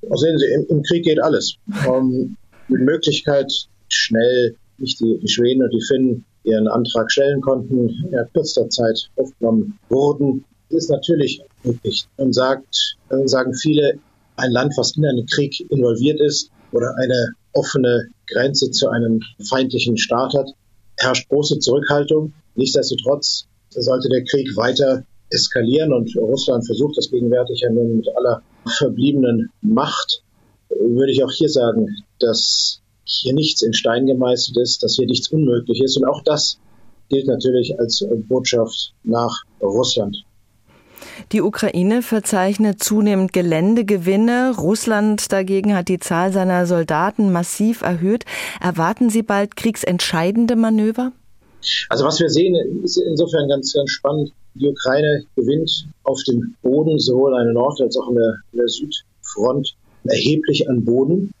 Oh, 0.00 0.16
sehen 0.16 0.38
Sie, 0.38 0.46
im, 0.46 0.66
im, 0.68 0.82
Krieg 0.82 1.04
geht 1.04 1.22
alles. 1.22 1.56
Um, 1.86 2.38
die 2.68 2.74
Möglichkeit, 2.78 3.52
schnell 3.90 4.56
nicht 4.78 4.98
die, 5.00 5.18
die 5.18 5.28
Schweden 5.28 5.62
und 5.62 5.74
die 5.74 5.84
Finnen 5.86 6.24
ihren 6.44 6.68
Antrag 6.68 7.12
stellen 7.12 7.42
konnten, 7.42 7.90
in 7.90 8.10
kürzester 8.32 8.70
Zeit 8.70 9.10
aufgenommen 9.16 9.78
wurden, 9.90 10.42
ist 10.70 10.88
natürlich 10.88 11.42
möglich. 11.64 12.06
Und 12.16 12.32
sagt, 12.32 12.96
sagen 13.26 13.52
viele, 13.54 13.98
ein 14.36 14.52
Land, 14.52 14.72
was 14.78 14.96
in 14.96 15.04
einen 15.04 15.26
Krieg 15.26 15.70
involviert 15.70 16.18
ist 16.18 16.50
oder 16.72 16.94
eine 16.96 17.34
offene 17.52 18.08
Grenze 18.26 18.70
zu 18.70 18.88
einem 18.88 19.20
feindlichen 19.48 19.98
Staat 19.98 20.32
hat, 20.34 20.48
herrscht 21.02 21.28
große 21.28 21.58
Zurückhaltung. 21.58 22.32
Nichtsdestotrotz 22.54 23.46
sollte 23.70 24.08
der 24.08 24.24
Krieg 24.24 24.56
weiter 24.56 25.04
eskalieren 25.30 25.92
und 25.92 26.14
Russland 26.16 26.66
versucht 26.66 26.96
das 26.98 27.10
gegenwärtig 27.10 27.60
ja 27.60 27.70
nun 27.70 27.96
mit 27.96 28.08
aller 28.16 28.42
verbliebenen 28.66 29.50
Macht, 29.62 30.22
würde 30.68 31.12
ich 31.12 31.24
auch 31.24 31.32
hier 31.32 31.48
sagen, 31.48 31.88
dass 32.18 32.80
hier 33.04 33.34
nichts 33.34 33.62
in 33.62 33.72
Stein 33.72 34.06
gemeißelt 34.06 34.56
ist, 34.58 34.82
dass 34.82 34.96
hier 34.96 35.06
nichts 35.06 35.28
unmöglich 35.32 35.82
ist. 35.82 35.96
Und 35.96 36.04
auch 36.04 36.22
das 36.22 36.58
gilt 37.08 37.26
natürlich 37.26 37.78
als 37.78 38.04
Botschaft 38.28 38.94
nach 39.02 39.42
Russland. 39.60 40.24
Die 41.32 41.42
Ukraine 41.42 42.02
verzeichnet 42.02 42.82
zunehmend 42.82 43.32
Geländegewinne. 43.32 44.54
Russland 44.58 45.32
dagegen 45.32 45.74
hat 45.74 45.88
die 45.88 45.98
Zahl 45.98 46.32
seiner 46.32 46.66
Soldaten 46.66 47.32
massiv 47.32 47.82
erhöht. 47.82 48.24
Erwarten 48.60 49.10
Sie 49.10 49.22
bald 49.22 49.56
kriegsentscheidende 49.56 50.56
Manöver? 50.56 51.12
Also 51.88 52.04
was 52.04 52.18
wir 52.20 52.28
sehen, 52.28 52.56
ist 52.82 52.96
insofern 52.96 53.48
ganz, 53.48 53.72
ganz 53.72 53.90
spannend. 53.90 54.32
Die 54.54 54.68
Ukraine 54.68 55.24
gewinnt 55.36 55.86
auf 56.02 56.20
dem 56.24 56.54
Boden, 56.62 56.98
sowohl 56.98 57.34
an 57.34 57.44
der 57.46 57.54
Nord- 57.54 57.80
als 57.80 57.96
auch 57.96 58.08
an 58.08 58.14
der, 58.14 58.34
der 58.52 58.68
Südfront, 58.68 59.74
erheblich 60.04 60.68
an 60.68 60.84
Boden. 60.84 61.32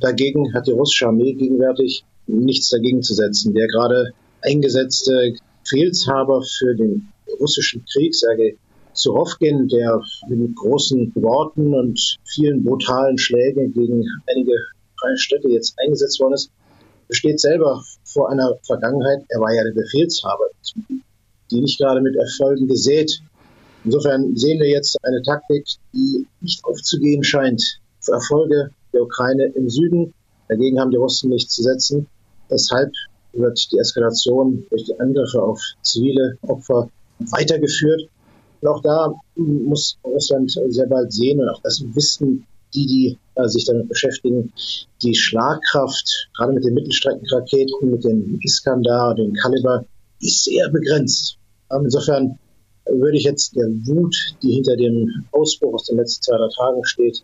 Dagegen 0.00 0.52
hat 0.52 0.66
die 0.66 0.72
russische 0.72 1.06
Armee 1.06 1.32
gegenwärtig 1.34 2.04
nichts 2.26 2.68
dagegen 2.68 3.02
zu 3.02 3.14
setzen. 3.14 3.54
Der 3.54 3.68
gerade 3.68 4.12
eingesetzte 4.42 5.34
Befehlshaber 5.62 6.42
für 6.42 6.74
den 6.74 7.08
russischen 7.40 7.84
Krieg, 7.92 8.14
Sergei 8.14 8.56
Surovkin, 8.96 9.68
der 9.68 10.00
mit 10.28 10.56
großen 10.56 11.12
Worten 11.16 11.74
und 11.74 12.16
vielen 12.24 12.64
brutalen 12.64 13.18
Schlägen 13.18 13.72
gegen 13.72 14.04
einige 14.28 14.52
freie 14.98 15.16
Städte 15.18 15.48
jetzt 15.48 15.74
eingesetzt 15.78 16.18
worden 16.20 16.34
ist, 16.34 16.50
besteht 17.08 17.40
selber 17.40 17.82
vor 18.04 18.30
einer 18.30 18.56
Vergangenheit, 18.66 19.24
er 19.28 19.40
war 19.40 19.54
ja 19.54 19.62
der 19.64 19.72
Befehlshaber, 19.72 20.46
die 21.50 21.60
nicht 21.60 21.78
gerade 21.78 22.00
mit 22.00 22.16
Erfolgen 22.16 22.66
gesät. 22.66 23.20
Insofern 23.84 24.34
sehen 24.36 24.58
wir 24.60 24.68
jetzt 24.68 24.96
eine 25.04 25.22
Taktik, 25.22 25.64
die 25.92 26.26
nicht 26.40 26.64
aufzugehen 26.64 27.22
scheint. 27.22 27.80
Für 28.00 28.12
Erfolge 28.12 28.70
der 28.92 29.02
Ukraine 29.02 29.52
im 29.54 29.68
Süden, 29.68 30.12
dagegen 30.48 30.80
haben 30.80 30.90
die 30.90 30.96
Russen 30.96 31.30
nichts 31.30 31.54
zu 31.54 31.62
setzen. 31.62 32.08
Deshalb 32.50 32.90
wird 33.32 33.70
die 33.70 33.78
Eskalation 33.78 34.66
durch 34.70 34.84
die 34.84 34.98
Angriffe 34.98 35.42
auf 35.42 35.60
zivile 35.82 36.38
Opfer 36.42 36.88
weitergeführt. 37.18 38.08
Und 38.66 38.72
auch 38.72 38.82
da 38.82 39.14
muss 39.36 39.96
Russland 40.04 40.50
sehr 40.50 40.88
bald 40.88 41.12
sehen 41.12 41.40
und 41.40 41.48
auch 41.48 41.62
das 41.62 41.84
wissen 41.94 42.44
die, 42.74 42.86
die 42.86 43.18
äh, 43.36 43.46
sich 43.46 43.64
damit 43.64 43.88
beschäftigen, 43.88 44.52
die 45.02 45.14
Schlagkraft, 45.14 46.28
gerade 46.36 46.52
mit 46.52 46.64
den 46.64 46.74
Mittelstreckenraketen, 46.74 47.90
mit 47.90 48.02
den 48.02 48.40
Iskandar, 48.42 49.14
den 49.14 49.34
Kaliber, 49.34 49.84
ist 50.20 50.44
sehr 50.44 50.68
begrenzt. 50.70 51.38
Ähm, 51.70 51.84
insofern 51.84 52.38
würde 52.86 53.16
ich 53.16 53.22
jetzt 53.22 53.54
der 53.54 53.68
Wut, 53.86 54.16
die 54.42 54.54
hinter 54.54 54.76
dem 54.76 55.24
Ausbruch 55.30 55.74
aus 55.74 55.86
den 55.86 55.98
letzten 55.98 56.24
zwei, 56.24 56.36
drei 56.36 56.48
Tagen 56.56 56.84
steht, 56.84 57.22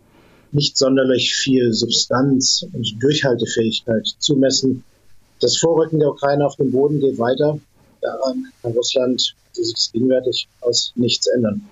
nicht 0.53 0.77
sonderlich 0.77 1.35
viel 1.35 1.73
Substanz 1.73 2.65
und 2.71 3.03
Durchhaltefähigkeit 3.03 4.07
zumessen. 4.17 4.85
Das 5.41 5.57
Vorrücken 5.57 5.99
der 5.99 6.09
Ukraine 6.09 6.45
auf 6.45 6.55
den 6.55 6.71
Boden 6.71 7.01
geht 7.01 7.19
weiter. 7.19 7.59
Daran 8.03 8.47
kann 8.61 8.73
Russland 8.73 9.35
sich 9.53 9.91
gegenwärtig 9.93 10.47
aus 10.61 10.91
nichts 10.95 11.27
ändern. 11.27 11.67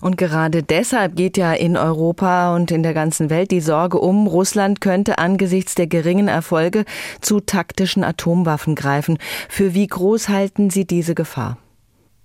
Und 0.00 0.16
gerade 0.16 0.62
deshalb 0.62 1.16
geht 1.16 1.36
ja 1.36 1.52
in 1.52 1.76
Europa 1.76 2.54
und 2.54 2.70
in 2.70 2.82
der 2.82 2.94
ganzen 2.94 3.30
Welt 3.30 3.50
die 3.50 3.60
Sorge 3.60 3.98
um, 3.98 4.26
Russland 4.26 4.80
könnte 4.80 5.18
angesichts 5.18 5.74
der 5.74 5.86
geringen 5.86 6.28
Erfolge 6.28 6.84
zu 7.20 7.40
taktischen 7.40 8.04
Atomwaffen 8.04 8.74
greifen. 8.74 9.18
Für 9.48 9.74
wie 9.74 9.86
groß 9.86 10.28
halten 10.28 10.70
Sie 10.70 10.86
diese 10.86 11.14
Gefahr? 11.14 11.58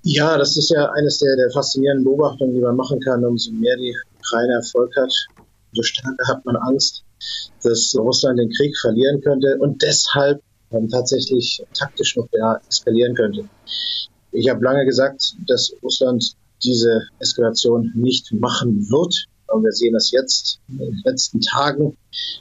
Ja, 0.04 0.38
das 0.38 0.58
ist 0.58 0.70
ja 0.70 0.90
eines 0.92 1.20
der, 1.20 1.36
der 1.36 1.52
faszinierenden 1.52 2.06
Beobachtungen, 2.06 2.56
die 2.56 2.62
man 2.62 2.76
machen 2.76 3.00
kann. 3.02 3.24
Umso 3.24 3.52
mehr 3.52 3.76
die 3.78 3.96
Ukraine 4.18 4.54
Erfolg 4.54 4.92
hat, 4.96 5.14
umso 5.72 5.84
stärker 5.84 6.28
hat 6.28 6.46
man 6.46 6.56
Angst, 6.56 7.04
dass 7.64 7.96
Russland 7.98 8.40
den 8.40 8.50
Krieg 8.50 8.76
verlieren 8.80 9.22
könnte 9.22 9.58
und 9.60 9.82
deshalb 9.84 10.42
ähm, 10.72 10.90
tatsächlich 10.90 11.64
taktisch 11.74 12.16
noch 12.16 12.28
mehr 12.32 12.62
eskalieren 12.68 13.16
könnte. 13.16 13.48
Ich 14.32 14.50
habe 14.50 14.64
lange 14.64 14.86
gesagt, 14.86 15.36
dass 15.48 15.74
Russland 15.84 16.36
diese 16.64 17.02
Eskalation 17.20 17.92
nicht 17.96 18.32
machen 18.34 18.90
wird. 18.90 19.26
Und 19.48 19.64
wir 19.64 19.72
sehen 19.74 19.94
das 19.94 20.12
jetzt 20.12 20.60
in 20.70 20.78
den 20.78 21.02
letzten 21.04 21.42
Tagen 21.42 21.98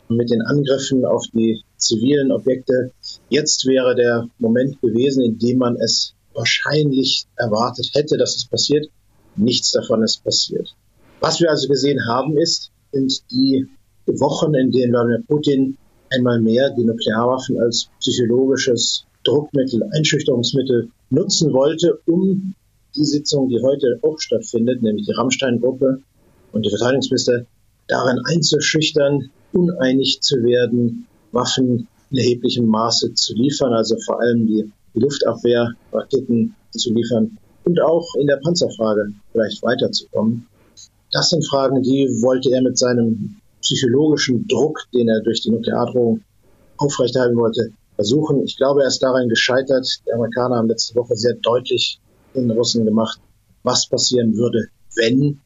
mit 0.09 0.31
den 0.31 0.43
Angriffen 0.43 1.05
auf 1.05 1.25
die 1.33 1.61
zivilen 1.77 2.31
Objekte. 2.31 2.93
Jetzt 3.29 3.67
wäre 3.67 3.97
der 3.97 4.29
Moment 4.39 4.81
gewesen, 4.81 5.25
in 5.25 5.39
dem 5.39 5.59
man 5.59 5.77
es 5.77 6.15
wahrscheinlich 6.35 7.27
erwartet 7.37 7.91
hätte, 7.95 8.17
dass 8.17 8.37
es 8.37 8.47
passiert. 8.47 8.87
Nichts 9.35 9.73
davon 9.73 10.05
ist 10.05 10.23
passiert. 10.23 10.75
Was 11.21 11.41
wir 11.41 11.51
also 11.51 11.67
gesehen 11.69 12.07
haben, 12.07 12.37
ist, 12.39 12.71
sind 12.93 13.23
die 13.31 13.67
Wochen, 14.07 14.55
in 14.55 14.71
denen 14.71 14.93
Wladimir 14.93 15.23
Putin 15.27 15.77
einmal 16.11 16.40
mehr 16.40 16.71
die 16.71 16.85
Nuklearwaffen 16.85 17.61
als 17.61 17.88
psychologisches 18.00 19.05
Druckmittel, 19.25 19.83
Einschüchterungsmittel 19.95 20.90
nutzen 21.11 21.52
wollte, 21.52 22.00
um 22.07 22.55
die 22.97 23.05
Sitzung, 23.05 23.49
die 23.49 23.61
heute 23.62 23.99
auch 24.02 24.19
stattfindet, 24.19 24.83
nämlich 24.83 25.07
die 25.07 25.12
Rammstein-Gruppe 25.12 26.02
und 26.52 26.67
die 26.67 26.71
Verteidigungsminister, 26.71 27.47
darin 27.87 28.21
einzuschüchtern, 28.25 29.31
uneinig 29.52 30.21
zu 30.21 30.37
werden, 30.37 31.07
Waffen 31.33 31.88
in 32.11 32.17
erheblichem 32.17 32.67
Maße 32.67 33.14
zu 33.14 33.35
liefern, 33.35 33.73
also 33.73 33.97
vor 34.05 34.21
allem 34.21 34.47
die 34.47 34.71
Luftabwehrraketen 34.95 36.55
zu 36.73 36.93
liefern 36.93 37.38
und 37.64 37.81
auch 37.81 38.07
in 38.19 38.26
der 38.26 38.40
Panzerfrage 38.43 39.12
vielleicht 39.33 39.62
weiterzukommen. 39.62 40.47
Das 41.12 41.31
sind 41.31 41.47
Fragen, 41.49 41.83
die 41.83 42.07
wollte 42.23 42.50
er 42.50 42.62
mit 42.62 42.79
seinem 42.79 43.39
psychologischen 43.61 44.47
Druck, 44.47 44.79
den 44.93 45.09
er 45.09 45.21
durch 45.23 45.43
die 45.43 45.50
Nukleardrohung 45.50 46.23
aufrechterhalten 46.76 47.37
wollte, 47.37 47.71
versuchen. 47.95 48.43
Ich 48.45 48.57
glaube, 48.57 48.83
er 48.83 48.88
ist 48.88 49.02
daran 49.02 49.29
gescheitert. 49.29 49.87
Die 50.07 50.12
Amerikaner 50.12 50.57
haben 50.57 50.69
letzte 50.69 50.95
Woche 50.95 51.14
sehr 51.17 51.35
deutlich 51.43 52.00
den 52.35 52.50
Russen 52.50 52.85
gemacht, 52.85 53.21
was 53.62 53.88
passieren 53.88 54.37
würde, 54.37 54.69
wenn 54.97 55.40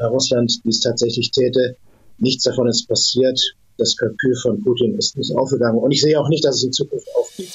Russland 0.00 0.60
dies 0.64 0.80
tatsächlich 0.80 1.30
täte. 1.30 1.76
Nichts 2.18 2.44
davon 2.44 2.68
ist 2.68 2.86
passiert. 2.86 3.38
Das 3.78 3.96
Kalkül 3.96 4.34
von 4.42 4.62
Putin 4.62 4.96
ist 4.96 5.16
nicht 5.16 5.34
aufgegangen. 5.36 5.78
Und 5.78 5.90
ich 5.90 6.00
sehe 6.00 6.20
auch 6.20 6.28
nicht, 6.28 6.44
dass 6.44 6.56
es 6.56 6.64
in 6.64 6.72
Zukunft 6.72 7.08
aufgeht. 7.16 7.54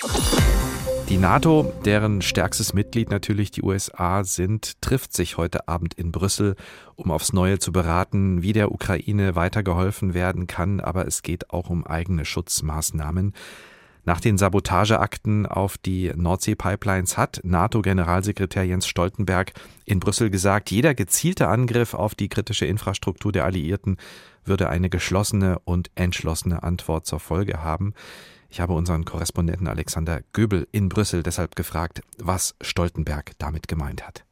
Die 1.10 1.17
NATO, 1.17 1.72
deren 1.86 2.22
stärkstes 2.22 2.74
Mitglied 2.74 3.12
natürlich 3.12 3.51
die 3.51 3.62
USA 3.62 4.24
sind, 4.24 4.81
trifft 4.81 5.13
sich 5.13 5.38
heute 5.38 5.67
Abend 5.67 5.93
in 5.93 6.12
Brüssel, 6.12 6.55
um 6.95 7.12
aufs 7.12 7.33
Neue 7.33 7.60
zu 7.60 7.72
beraten, 7.72 8.41
wie 8.41 8.53
der 8.53 8.72
Ukraine 8.72 9.36
weitergeholfen 9.36 10.13
werden 10.13 10.48
kann, 10.48 10.79
aber 10.79 11.05
es 11.05 11.22
geht 11.22 11.50
auch 11.51 11.69
um 11.69 11.86
eigene 11.86 12.25
Schutzmaßnahmen. 12.25 13.33
Nach 14.05 14.19
den 14.19 14.38
Sabotageakten 14.38 15.45
auf 15.45 15.77
die 15.77 16.12
Nordsee-Pipelines 16.13 17.17
hat 17.17 17.39
NATO-Generalsekretär 17.43 18.63
Jens 18.63 18.86
Stoltenberg 18.86 19.53
in 19.86 20.00
Brüssel 20.00 20.29
gesagt, 20.29 20.72
jeder 20.72 20.93
gezielte 20.93 21.48
Angriff 21.48 21.93
auf 21.93 22.13
die 22.13 22.27
kritische 22.27 22.65
Infrastruktur 22.65 23.31
der 23.31 23.45
Alliierten 23.45 23.98
würde 24.45 24.69
eine 24.69 24.89
geschlossene 24.89 25.60
und 25.60 25.89
entschlossene 25.95 26.63
Antwort 26.63 27.05
zur 27.05 27.22
Folge 27.22 27.63
haben. 27.63 27.93
Ich 28.53 28.60
habe 28.60 28.74
unseren 28.74 29.03
Korrespondenten 29.03 29.67
Alexander 29.67 30.22
Göbel 30.31 30.67
in 30.72 30.88
Brüssel 30.88 31.24
deshalb 31.24 31.55
gefragt, 31.55 32.03
was 32.19 32.53
Stoltenberg 32.62 33.31
damit 33.39 33.67
gemeint 33.67 34.05
hat. 34.05 34.25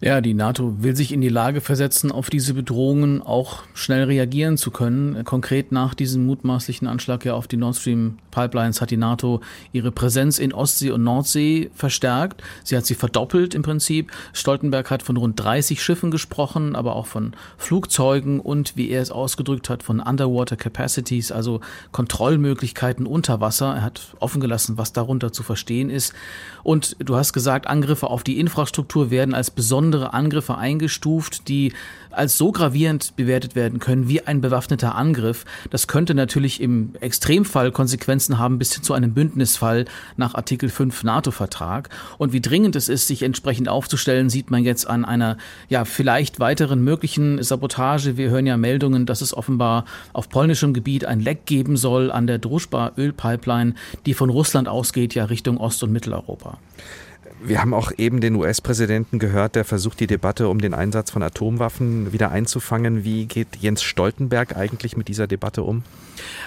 Ja, 0.00 0.20
die 0.20 0.34
NATO 0.34 0.82
will 0.82 0.94
sich 0.94 1.12
in 1.12 1.20
die 1.20 1.28
Lage 1.28 1.60
versetzen, 1.60 2.12
auf 2.12 2.28
diese 2.28 2.54
Bedrohungen 2.54 3.22
auch 3.22 3.62
schnell 3.74 4.04
reagieren 4.04 4.58
zu 4.58 4.70
können. 4.70 5.24
Konkret 5.24 5.72
nach 5.72 5.94
diesem 5.94 6.26
mutmaßlichen 6.26 6.86
Anschlag 6.86 7.24
ja 7.24 7.34
auf 7.34 7.48
die 7.48 7.56
Nord 7.56 7.76
Stream 7.76 8.18
Pipelines 8.30 8.82
hat 8.82 8.90
die 8.90 8.98
NATO 8.98 9.40
ihre 9.72 9.90
Präsenz 9.90 10.38
in 10.38 10.52
Ostsee 10.52 10.90
und 10.90 11.02
Nordsee 11.02 11.70
verstärkt. 11.74 12.42
Sie 12.64 12.76
hat 12.76 12.84
sie 12.84 12.94
verdoppelt 12.94 13.54
im 13.54 13.62
Prinzip. 13.62 14.12
Stoltenberg 14.34 14.90
hat 14.90 15.02
von 15.02 15.16
rund 15.16 15.40
30 15.42 15.82
Schiffen 15.82 16.10
gesprochen, 16.10 16.76
aber 16.76 16.96
auch 16.96 17.06
von 17.06 17.32
Flugzeugen 17.56 18.38
und, 18.38 18.76
wie 18.76 18.90
er 18.90 19.00
es 19.00 19.10
ausgedrückt 19.10 19.70
hat, 19.70 19.82
von 19.82 20.00
Underwater 20.00 20.56
Capacities, 20.56 21.32
also 21.32 21.62
Kontrollmöglichkeiten 21.92 23.06
unter 23.06 23.40
Wasser. 23.40 23.76
Er 23.76 23.82
hat 23.82 24.14
offen 24.20 24.42
gelassen, 24.42 24.76
was 24.76 24.92
darunter 24.92 25.32
zu 25.32 25.42
verstehen 25.42 25.88
ist. 25.88 26.12
Und 26.62 26.96
du 26.98 27.16
hast 27.16 27.32
gesagt, 27.32 27.66
Angriffe 27.66 28.08
auf 28.08 28.22
die 28.22 28.38
Infrastruktur 28.38 29.10
werden 29.10 29.32
als 29.32 29.50
besondere 29.76 30.14
Angriffe 30.14 30.56
eingestuft, 30.56 31.48
die 31.48 31.74
als 32.10 32.38
so 32.38 32.50
gravierend 32.50 33.14
bewertet 33.16 33.54
werden 33.54 33.78
können 33.78 34.08
wie 34.08 34.26
ein 34.26 34.40
bewaffneter 34.40 34.94
Angriff. 34.94 35.44
Das 35.68 35.86
könnte 35.86 36.14
natürlich 36.14 36.62
im 36.62 36.94
Extremfall 37.00 37.72
Konsequenzen 37.72 38.38
haben 38.38 38.58
bis 38.58 38.72
hin 38.72 38.82
zu 38.82 38.94
einem 38.94 39.12
Bündnisfall 39.12 39.84
nach 40.16 40.34
Artikel 40.34 40.70
5 40.70 41.04
NATO-Vertrag. 41.04 41.90
Und 42.16 42.32
wie 42.32 42.40
dringend 42.40 42.74
es 42.74 42.88
ist, 42.88 43.06
sich 43.06 43.22
entsprechend 43.22 43.68
aufzustellen, 43.68 44.30
sieht 44.30 44.50
man 44.50 44.64
jetzt 44.64 44.88
an 44.88 45.04
einer 45.04 45.36
ja 45.68 45.84
vielleicht 45.84 46.40
weiteren 46.40 46.82
möglichen 46.82 47.42
Sabotage. 47.42 48.16
Wir 48.16 48.30
hören 48.30 48.46
ja 48.46 48.56
Meldungen, 48.56 49.04
dass 49.04 49.20
es 49.20 49.34
offenbar 49.34 49.84
auf 50.14 50.30
polnischem 50.30 50.72
Gebiet 50.72 51.04
ein 51.04 51.20
Leck 51.20 51.44
geben 51.44 51.76
soll 51.76 52.10
an 52.10 52.26
der 52.26 52.38
Druschba-Ölpipeline, 52.38 53.74
die 54.06 54.14
von 54.14 54.30
Russland 54.30 54.68
ausgeht, 54.68 55.14
ja 55.14 55.26
Richtung 55.26 55.58
Ost- 55.58 55.82
und 55.82 55.92
Mitteleuropa. 55.92 56.56
Wir 57.42 57.60
haben 57.60 57.74
auch 57.74 57.92
eben 57.96 58.20
den 58.20 58.34
US-Präsidenten 58.34 59.18
gehört, 59.18 59.54
der 59.54 59.64
versucht, 59.64 60.00
die 60.00 60.06
Debatte 60.06 60.48
um 60.48 60.60
den 60.60 60.74
Einsatz 60.74 61.10
von 61.10 61.22
Atomwaffen 61.22 62.12
wieder 62.12 62.30
einzufangen. 62.30 63.04
Wie 63.04 63.26
geht 63.26 63.56
Jens 63.60 63.82
Stoltenberg 63.82 64.56
eigentlich 64.56 64.96
mit 64.96 65.08
dieser 65.08 65.26
Debatte 65.26 65.62
um? 65.62 65.82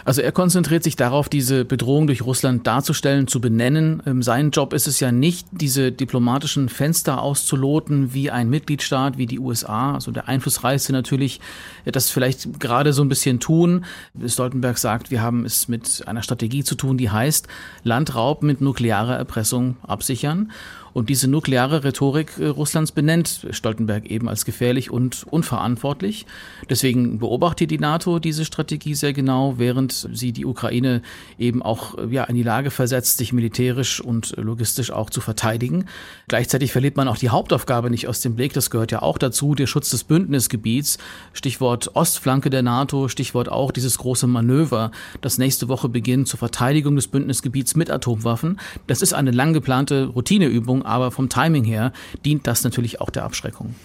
Also 0.06 0.22
er 0.22 0.32
konzentriert 0.32 0.84
sich 0.84 0.96
darauf, 0.96 1.30
diese 1.30 1.66
Bedrohung 1.66 2.08
durch 2.08 2.24
Russland 2.24 2.66
darzustellen, 2.66 3.28
zu 3.28 3.42
benennen. 3.42 4.02
Ähm, 4.06 4.22
sein 4.22 4.52
Job 4.52 4.74
ist 4.74 4.88
es 4.88 5.00
ja 5.00 5.12
nicht, 5.12 5.48
diese 5.52 5.92
diplomatischen 5.92 6.70
Fenster 6.70 7.22
auszuloten, 7.22 8.14
wie 8.14 8.32
ein 8.32 8.50
Mitgliedstaat, 8.50 9.18
wie 9.18 9.26
die 9.26 9.40
USA, 9.40 9.94
also 9.94 10.12
der 10.12 10.28
einflussreichste 10.28 10.92
natürlich, 10.92 11.40
das 11.86 12.10
vielleicht 12.10 12.60
gerade 12.60 12.94
so 12.94 13.04
ein 13.04 13.10
bisschen 13.10 13.40
tun. 13.40 13.86
Stoltenberg 14.26 14.78
sagt, 14.78 15.12
wir 15.12 15.22
haben 15.22 15.46
es 15.46 15.68
mit 15.68 16.04
einer 16.08 16.24
Strategie 16.24 16.64
zu 16.64 16.76
tun, 16.76 16.98
die 16.98 17.10
heißt, 17.10 17.48
Landraub 17.84 18.44
mit 18.44 18.62
nuklearer 18.62 19.16
Erpressung 19.16 19.78
absichern. 19.84 20.52
Und 20.94 21.10
diese 21.10 21.28
nukleare 21.28 21.84
Rhetorik 21.84 22.38
äh, 22.40 22.48
Russlands 22.48 22.92
benennt 22.92 23.48
Stoltenberg 23.52 24.06
eben 24.08 24.28
als 24.28 24.46
gefährlich 24.46 24.92
und 24.92 25.26
unverantwortlich. 25.30 26.26
Deswegen 26.70 27.20
beobachtet 27.20 27.72
die 27.72 27.80
NATO 27.80 28.20
diese 28.20 28.46
Strategie 28.46 28.96
sehr 28.96 29.14
genau, 29.14 29.56
während 29.58 30.10
sie 30.14 30.32
die 30.32 30.46
Ukraine 30.46 31.02
eben 31.38 31.62
auch 31.62 31.98
äh, 31.98 32.08
ja, 32.08 32.24
in 32.26 32.36
die 32.36 32.44
Lage 32.44 32.72
versetzt, 32.72 33.18
sich 33.18 33.34
militärisch 33.34 34.02
und 34.02 34.36
logistisch 34.38 34.92
auch 34.92 35.10
zu 35.10 35.22
verteidigen. 35.22 35.86
Gleichzeitig 36.28 36.72
verliert 36.72 36.98
man 36.98 37.08
auch 37.08 37.18
die 37.18 37.30
Hauptaufgabe 37.30 37.90
nicht 37.90 38.08
aus 38.08 38.22
dem 38.22 38.36
Blick. 38.36 38.54
Das 38.54 38.70
gehört 38.70 38.92
ja 38.92 39.02
auch 39.02 39.18
dazu, 39.18 39.56
der 39.56 39.68
Schutz 39.68 39.90
des 39.90 40.04
Bündnisgebiets. 40.04 40.98
Stichwort 41.34 41.96
Ostflanke 41.96 42.50
der 42.50 42.64
NATO, 42.64 43.08
Stichwort 43.08 43.50
auch 43.50 43.72
dieses 43.72 43.98
große 43.98 44.28
Manöver, 44.28 44.92
das 45.22 45.38
nächste 45.38 45.68
Woche 45.68 45.90
beginnt 45.90 46.28
zur 46.28 46.40
Verteidigung 46.40 46.96
des 46.96 47.08
Bündnisgebiets 47.08 47.76
mit 47.76 47.90
Atomwaffen. 47.90 48.60
Das 48.88 49.02
ist 49.02 49.14
eine 49.14 49.32
lang 49.32 49.54
geplante 49.54 50.06
Routineübung 50.06 50.59
Abschreckung, 50.66 50.84
aber 50.84 51.12
vom 51.12 51.30
Timing 51.30 51.64
her 51.64 51.92
dient 52.26 52.48
das 52.48 52.64
natürlich 52.64 53.02
auch 53.02 53.10
der 53.10 53.24
Abschreckung. 53.24 53.76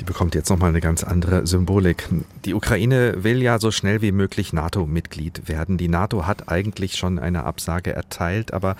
Die 0.00 0.04
bekommt 0.04 0.34
jetzt 0.34 0.50
nochmal 0.50 0.70
eine 0.70 0.80
ganz 0.80 1.04
andere 1.04 1.46
Symbolik. 1.46 2.08
Die 2.44 2.54
Ukraine 2.54 3.22
will 3.22 3.40
ja 3.42 3.60
so 3.60 3.70
schnell 3.70 4.02
wie 4.02 4.10
möglich 4.10 4.52
NATO-Mitglied 4.52 5.48
werden. 5.48 5.78
Die 5.78 5.88
NATO 5.88 6.26
hat 6.26 6.48
eigentlich 6.48 6.96
schon 6.96 7.20
eine 7.20 7.44
Absage 7.44 7.92
erteilt, 7.92 8.52
aber 8.52 8.74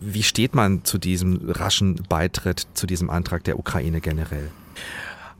wie 0.00 0.24
steht 0.24 0.56
man 0.56 0.84
zu 0.84 0.98
diesem 0.98 1.48
raschen 1.48 2.02
Beitritt, 2.08 2.66
zu 2.74 2.86
diesem 2.86 3.10
Antrag 3.10 3.44
der 3.44 3.60
Ukraine 3.60 4.00
generell? 4.00 4.50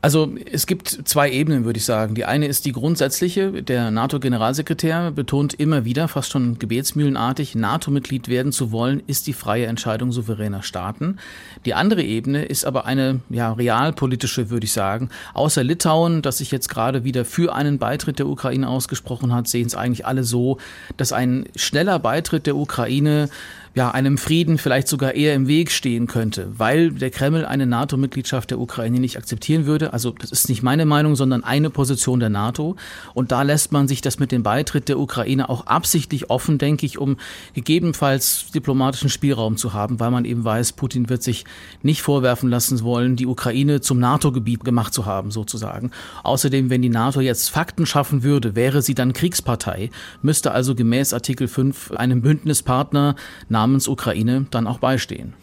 Also 0.07 0.29
es 0.49 0.67
gibt 0.67 0.87
zwei 0.87 1.29
Ebenen, 1.29 1.65
würde 1.65 1.79
ich 1.79 1.83
sagen. 1.83 2.15
Die 2.15 2.23
eine 2.23 2.47
ist 2.47 2.63
die 2.63 2.71
grundsätzliche. 2.71 3.61
Der 3.61 3.91
NATO-Generalsekretär 3.91 5.11
betont 5.11 5.53
immer 5.55 5.83
wieder, 5.83 6.07
fast 6.07 6.31
schon 6.31 6.57
gebetsmühlenartig, 6.59 7.55
NATO-Mitglied 7.55 8.29
werden 8.29 8.53
zu 8.53 8.71
wollen, 8.71 9.03
ist 9.05 9.27
die 9.27 9.33
freie 9.33 9.65
Entscheidung 9.65 10.13
souveräner 10.13 10.63
Staaten. 10.63 11.17
Die 11.65 11.73
andere 11.73 12.03
Ebene 12.03 12.45
ist 12.45 12.63
aber 12.63 12.85
eine 12.85 13.19
ja, 13.29 13.51
realpolitische, 13.51 14.49
würde 14.49 14.63
ich 14.63 14.71
sagen. 14.71 15.09
Außer 15.33 15.61
Litauen, 15.61 16.21
das 16.21 16.37
sich 16.37 16.51
jetzt 16.51 16.69
gerade 16.69 17.03
wieder 17.03 17.25
für 17.25 17.53
einen 17.53 17.77
Beitritt 17.77 18.17
der 18.17 18.27
Ukraine 18.27 18.69
ausgesprochen 18.69 19.35
hat, 19.35 19.49
sehen 19.49 19.67
es 19.67 19.75
eigentlich 19.75 20.05
alle 20.05 20.23
so, 20.23 20.57
dass 20.95 21.11
ein 21.11 21.49
schneller 21.57 21.99
Beitritt 21.99 22.47
der 22.47 22.55
Ukraine 22.55 23.27
ja, 23.77 23.91
einem 23.91 24.17
Frieden 24.17 24.57
vielleicht 24.57 24.87
sogar 24.87 25.13
eher 25.13 25.35
im 25.35 25.47
Weg 25.47 25.69
stehen 25.69 26.07
könnte, 26.07 26.51
weil 26.57 26.89
der 26.89 27.11
Kreml 27.11 27.45
eine 27.45 27.67
NATO-Mitgliedschaft 27.67 28.49
der 28.49 28.59
Ukraine 28.59 28.99
nicht 28.99 29.17
akzeptieren 29.17 29.67
würde. 29.67 29.93
Also 29.93 30.15
das 30.17 30.31
ist 30.31 30.49
nicht 30.49 30.63
meine 30.63 30.87
Meinung, 30.87 31.15
sondern 31.15 31.43
eine 31.43 31.69
Position 31.69 32.19
der 32.19 32.29
NATO. 32.29 32.75
Und 33.13 33.31
da 33.31 33.43
lässt 33.43 33.71
man 33.71 33.87
sich 33.87 34.01
das 34.01 34.17
mit 34.17 34.31
dem 34.31 34.41
Beitritt 34.41 34.89
der 34.89 34.97
Ukraine 34.97 35.47
auch 35.47 35.67
absichtlich 35.67 36.31
offen, 36.31 36.57
denke 36.57 36.87
ich, 36.87 36.97
um 36.97 37.17
gegebenenfalls 37.53 38.49
diplomatischen 38.49 39.09
Spielraum 39.09 39.57
zu 39.57 39.73
haben, 39.73 39.99
weil 39.99 40.09
man 40.09 40.25
eben 40.25 40.43
weiß, 40.43 40.71
Putin 40.71 41.07
wird 41.07 41.21
sich 41.21 41.45
nicht 41.83 42.01
vorwerfen 42.01 42.49
lassen 42.49 42.81
wollen, 42.81 43.15
die 43.15 43.27
Ukraine 43.27 43.79
zum 43.79 43.99
NATO-Gebiet 43.99 44.63
gemacht 44.63 44.91
zu 44.91 45.05
haben, 45.05 45.29
sozusagen. 45.29 45.91
Außerdem, 46.23 46.71
wenn 46.71 46.81
die 46.81 46.89
NATO 46.89 47.21
jetzt 47.21 47.51
Fakten 47.51 47.85
schaffen 47.85 48.23
würde, 48.23 48.55
wäre 48.55 48.81
sie 48.81 48.95
dann 48.95 49.13
Kriegspartei, 49.13 49.91
müsste 50.23 50.49
also 50.51 50.73
gemäß 50.73 51.13
Artikel 51.13 51.47
5 51.47 51.91
einem 51.91 52.23
Bündnispartner 52.23 53.15
namens 53.49 53.66
Ukraine 53.87 54.45
dann 54.51 54.67
auch 54.67 54.79
beistehen. 54.79 55.33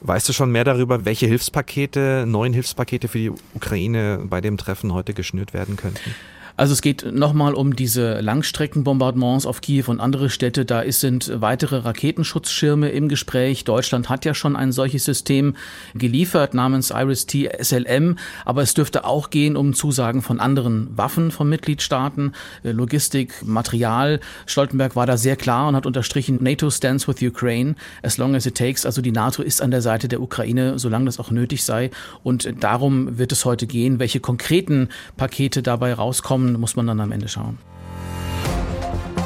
Weißt 0.00 0.28
du 0.28 0.32
schon 0.32 0.50
mehr 0.50 0.64
darüber, 0.64 1.04
welche 1.04 1.26
Hilfspakete, 1.26 2.24
neuen 2.26 2.52
Hilfspakete 2.52 3.08
für 3.08 3.18
die 3.18 3.32
Ukraine 3.54 4.20
bei 4.24 4.40
dem 4.40 4.56
Treffen 4.56 4.92
heute 4.92 5.14
geschnürt 5.14 5.54
werden 5.54 5.76
könnten? 5.76 6.14
Also 6.56 6.72
es 6.72 6.82
geht 6.82 7.10
nochmal 7.12 7.54
um 7.54 7.76
diese 7.76 8.20
Langstreckenbombardements 8.20 9.46
auf 9.46 9.60
Kiew 9.60 9.84
und 9.86 10.00
andere 10.00 10.30
Städte. 10.30 10.64
Da 10.64 10.82
sind 10.90 11.30
weitere 11.40 11.78
Raketenschutzschirme 11.78 12.90
im 12.90 13.08
Gespräch. 13.08 13.64
Deutschland 13.64 14.08
hat 14.08 14.24
ja 14.24 14.34
schon 14.34 14.56
ein 14.56 14.72
solches 14.72 15.04
System 15.04 15.56
geliefert 15.94 16.54
namens 16.54 16.90
Iris-T 16.90 17.50
SLM. 17.60 18.16
Aber 18.44 18.62
es 18.62 18.74
dürfte 18.74 19.04
auch 19.04 19.30
gehen 19.30 19.56
um 19.56 19.74
Zusagen 19.74 20.22
von 20.22 20.40
anderen 20.40 20.96
Waffen 20.96 21.30
von 21.30 21.48
Mitgliedstaaten, 21.48 22.32
äh, 22.62 22.72
Logistik, 22.72 23.34
Material. 23.42 24.20
Stoltenberg 24.46 24.96
war 24.96 25.06
da 25.06 25.16
sehr 25.16 25.36
klar 25.36 25.68
und 25.68 25.76
hat 25.76 25.86
unterstrichen, 25.86 26.38
NATO 26.40 26.70
stands 26.70 27.08
with 27.08 27.22
Ukraine 27.22 27.74
as 28.02 28.18
long 28.18 28.34
as 28.34 28.46
it 28.46 28.56
takes. 28.56 28.84
Also 28.84 29.02
die 29.02 29.12
NATO 29.12 29.42
ist 29.42 29.62
an 29.62 29.70
der 29.70 29.82
Seite 29.82 30.08
der 30.08 30.20
Ukraine, 30.20 30.78
solange 30.78 31.06
das 31.06 31.18
auch 31.18 31.30
nötig 31.30 31.64
sei. 31.64 31.90
Und 32.22 32.48
darum 32.60 33.18
wird 33.18 33.32
es 33.32 33.44
heute 33.44 33.66
gehen, 33.66 33.98
welche 33.98 34.20
konkreten 34.20 34.88
Pakete 35.16 35.62
dabei 35.62 35.94
rauskommen 35.94 36.49
muss 36.58 36.76
man 36.76 36.86
dann 36.86 37.00
am 37.00 37.12
Ende 37.12 37.28
schauen. 37.28 37.58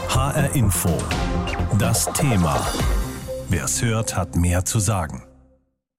HR 0.09 0.55
Info. 0.55 0.91
Das 1.79 2.07
Thema. 2.13 2.61
Wer 3.49 3.65
es 3.65 3.83
hört, 3.83 4.17
hat 4.17 4.37
mehr 4.37 4.65
zu 4.65 4.79
sagen. 4.79 5.23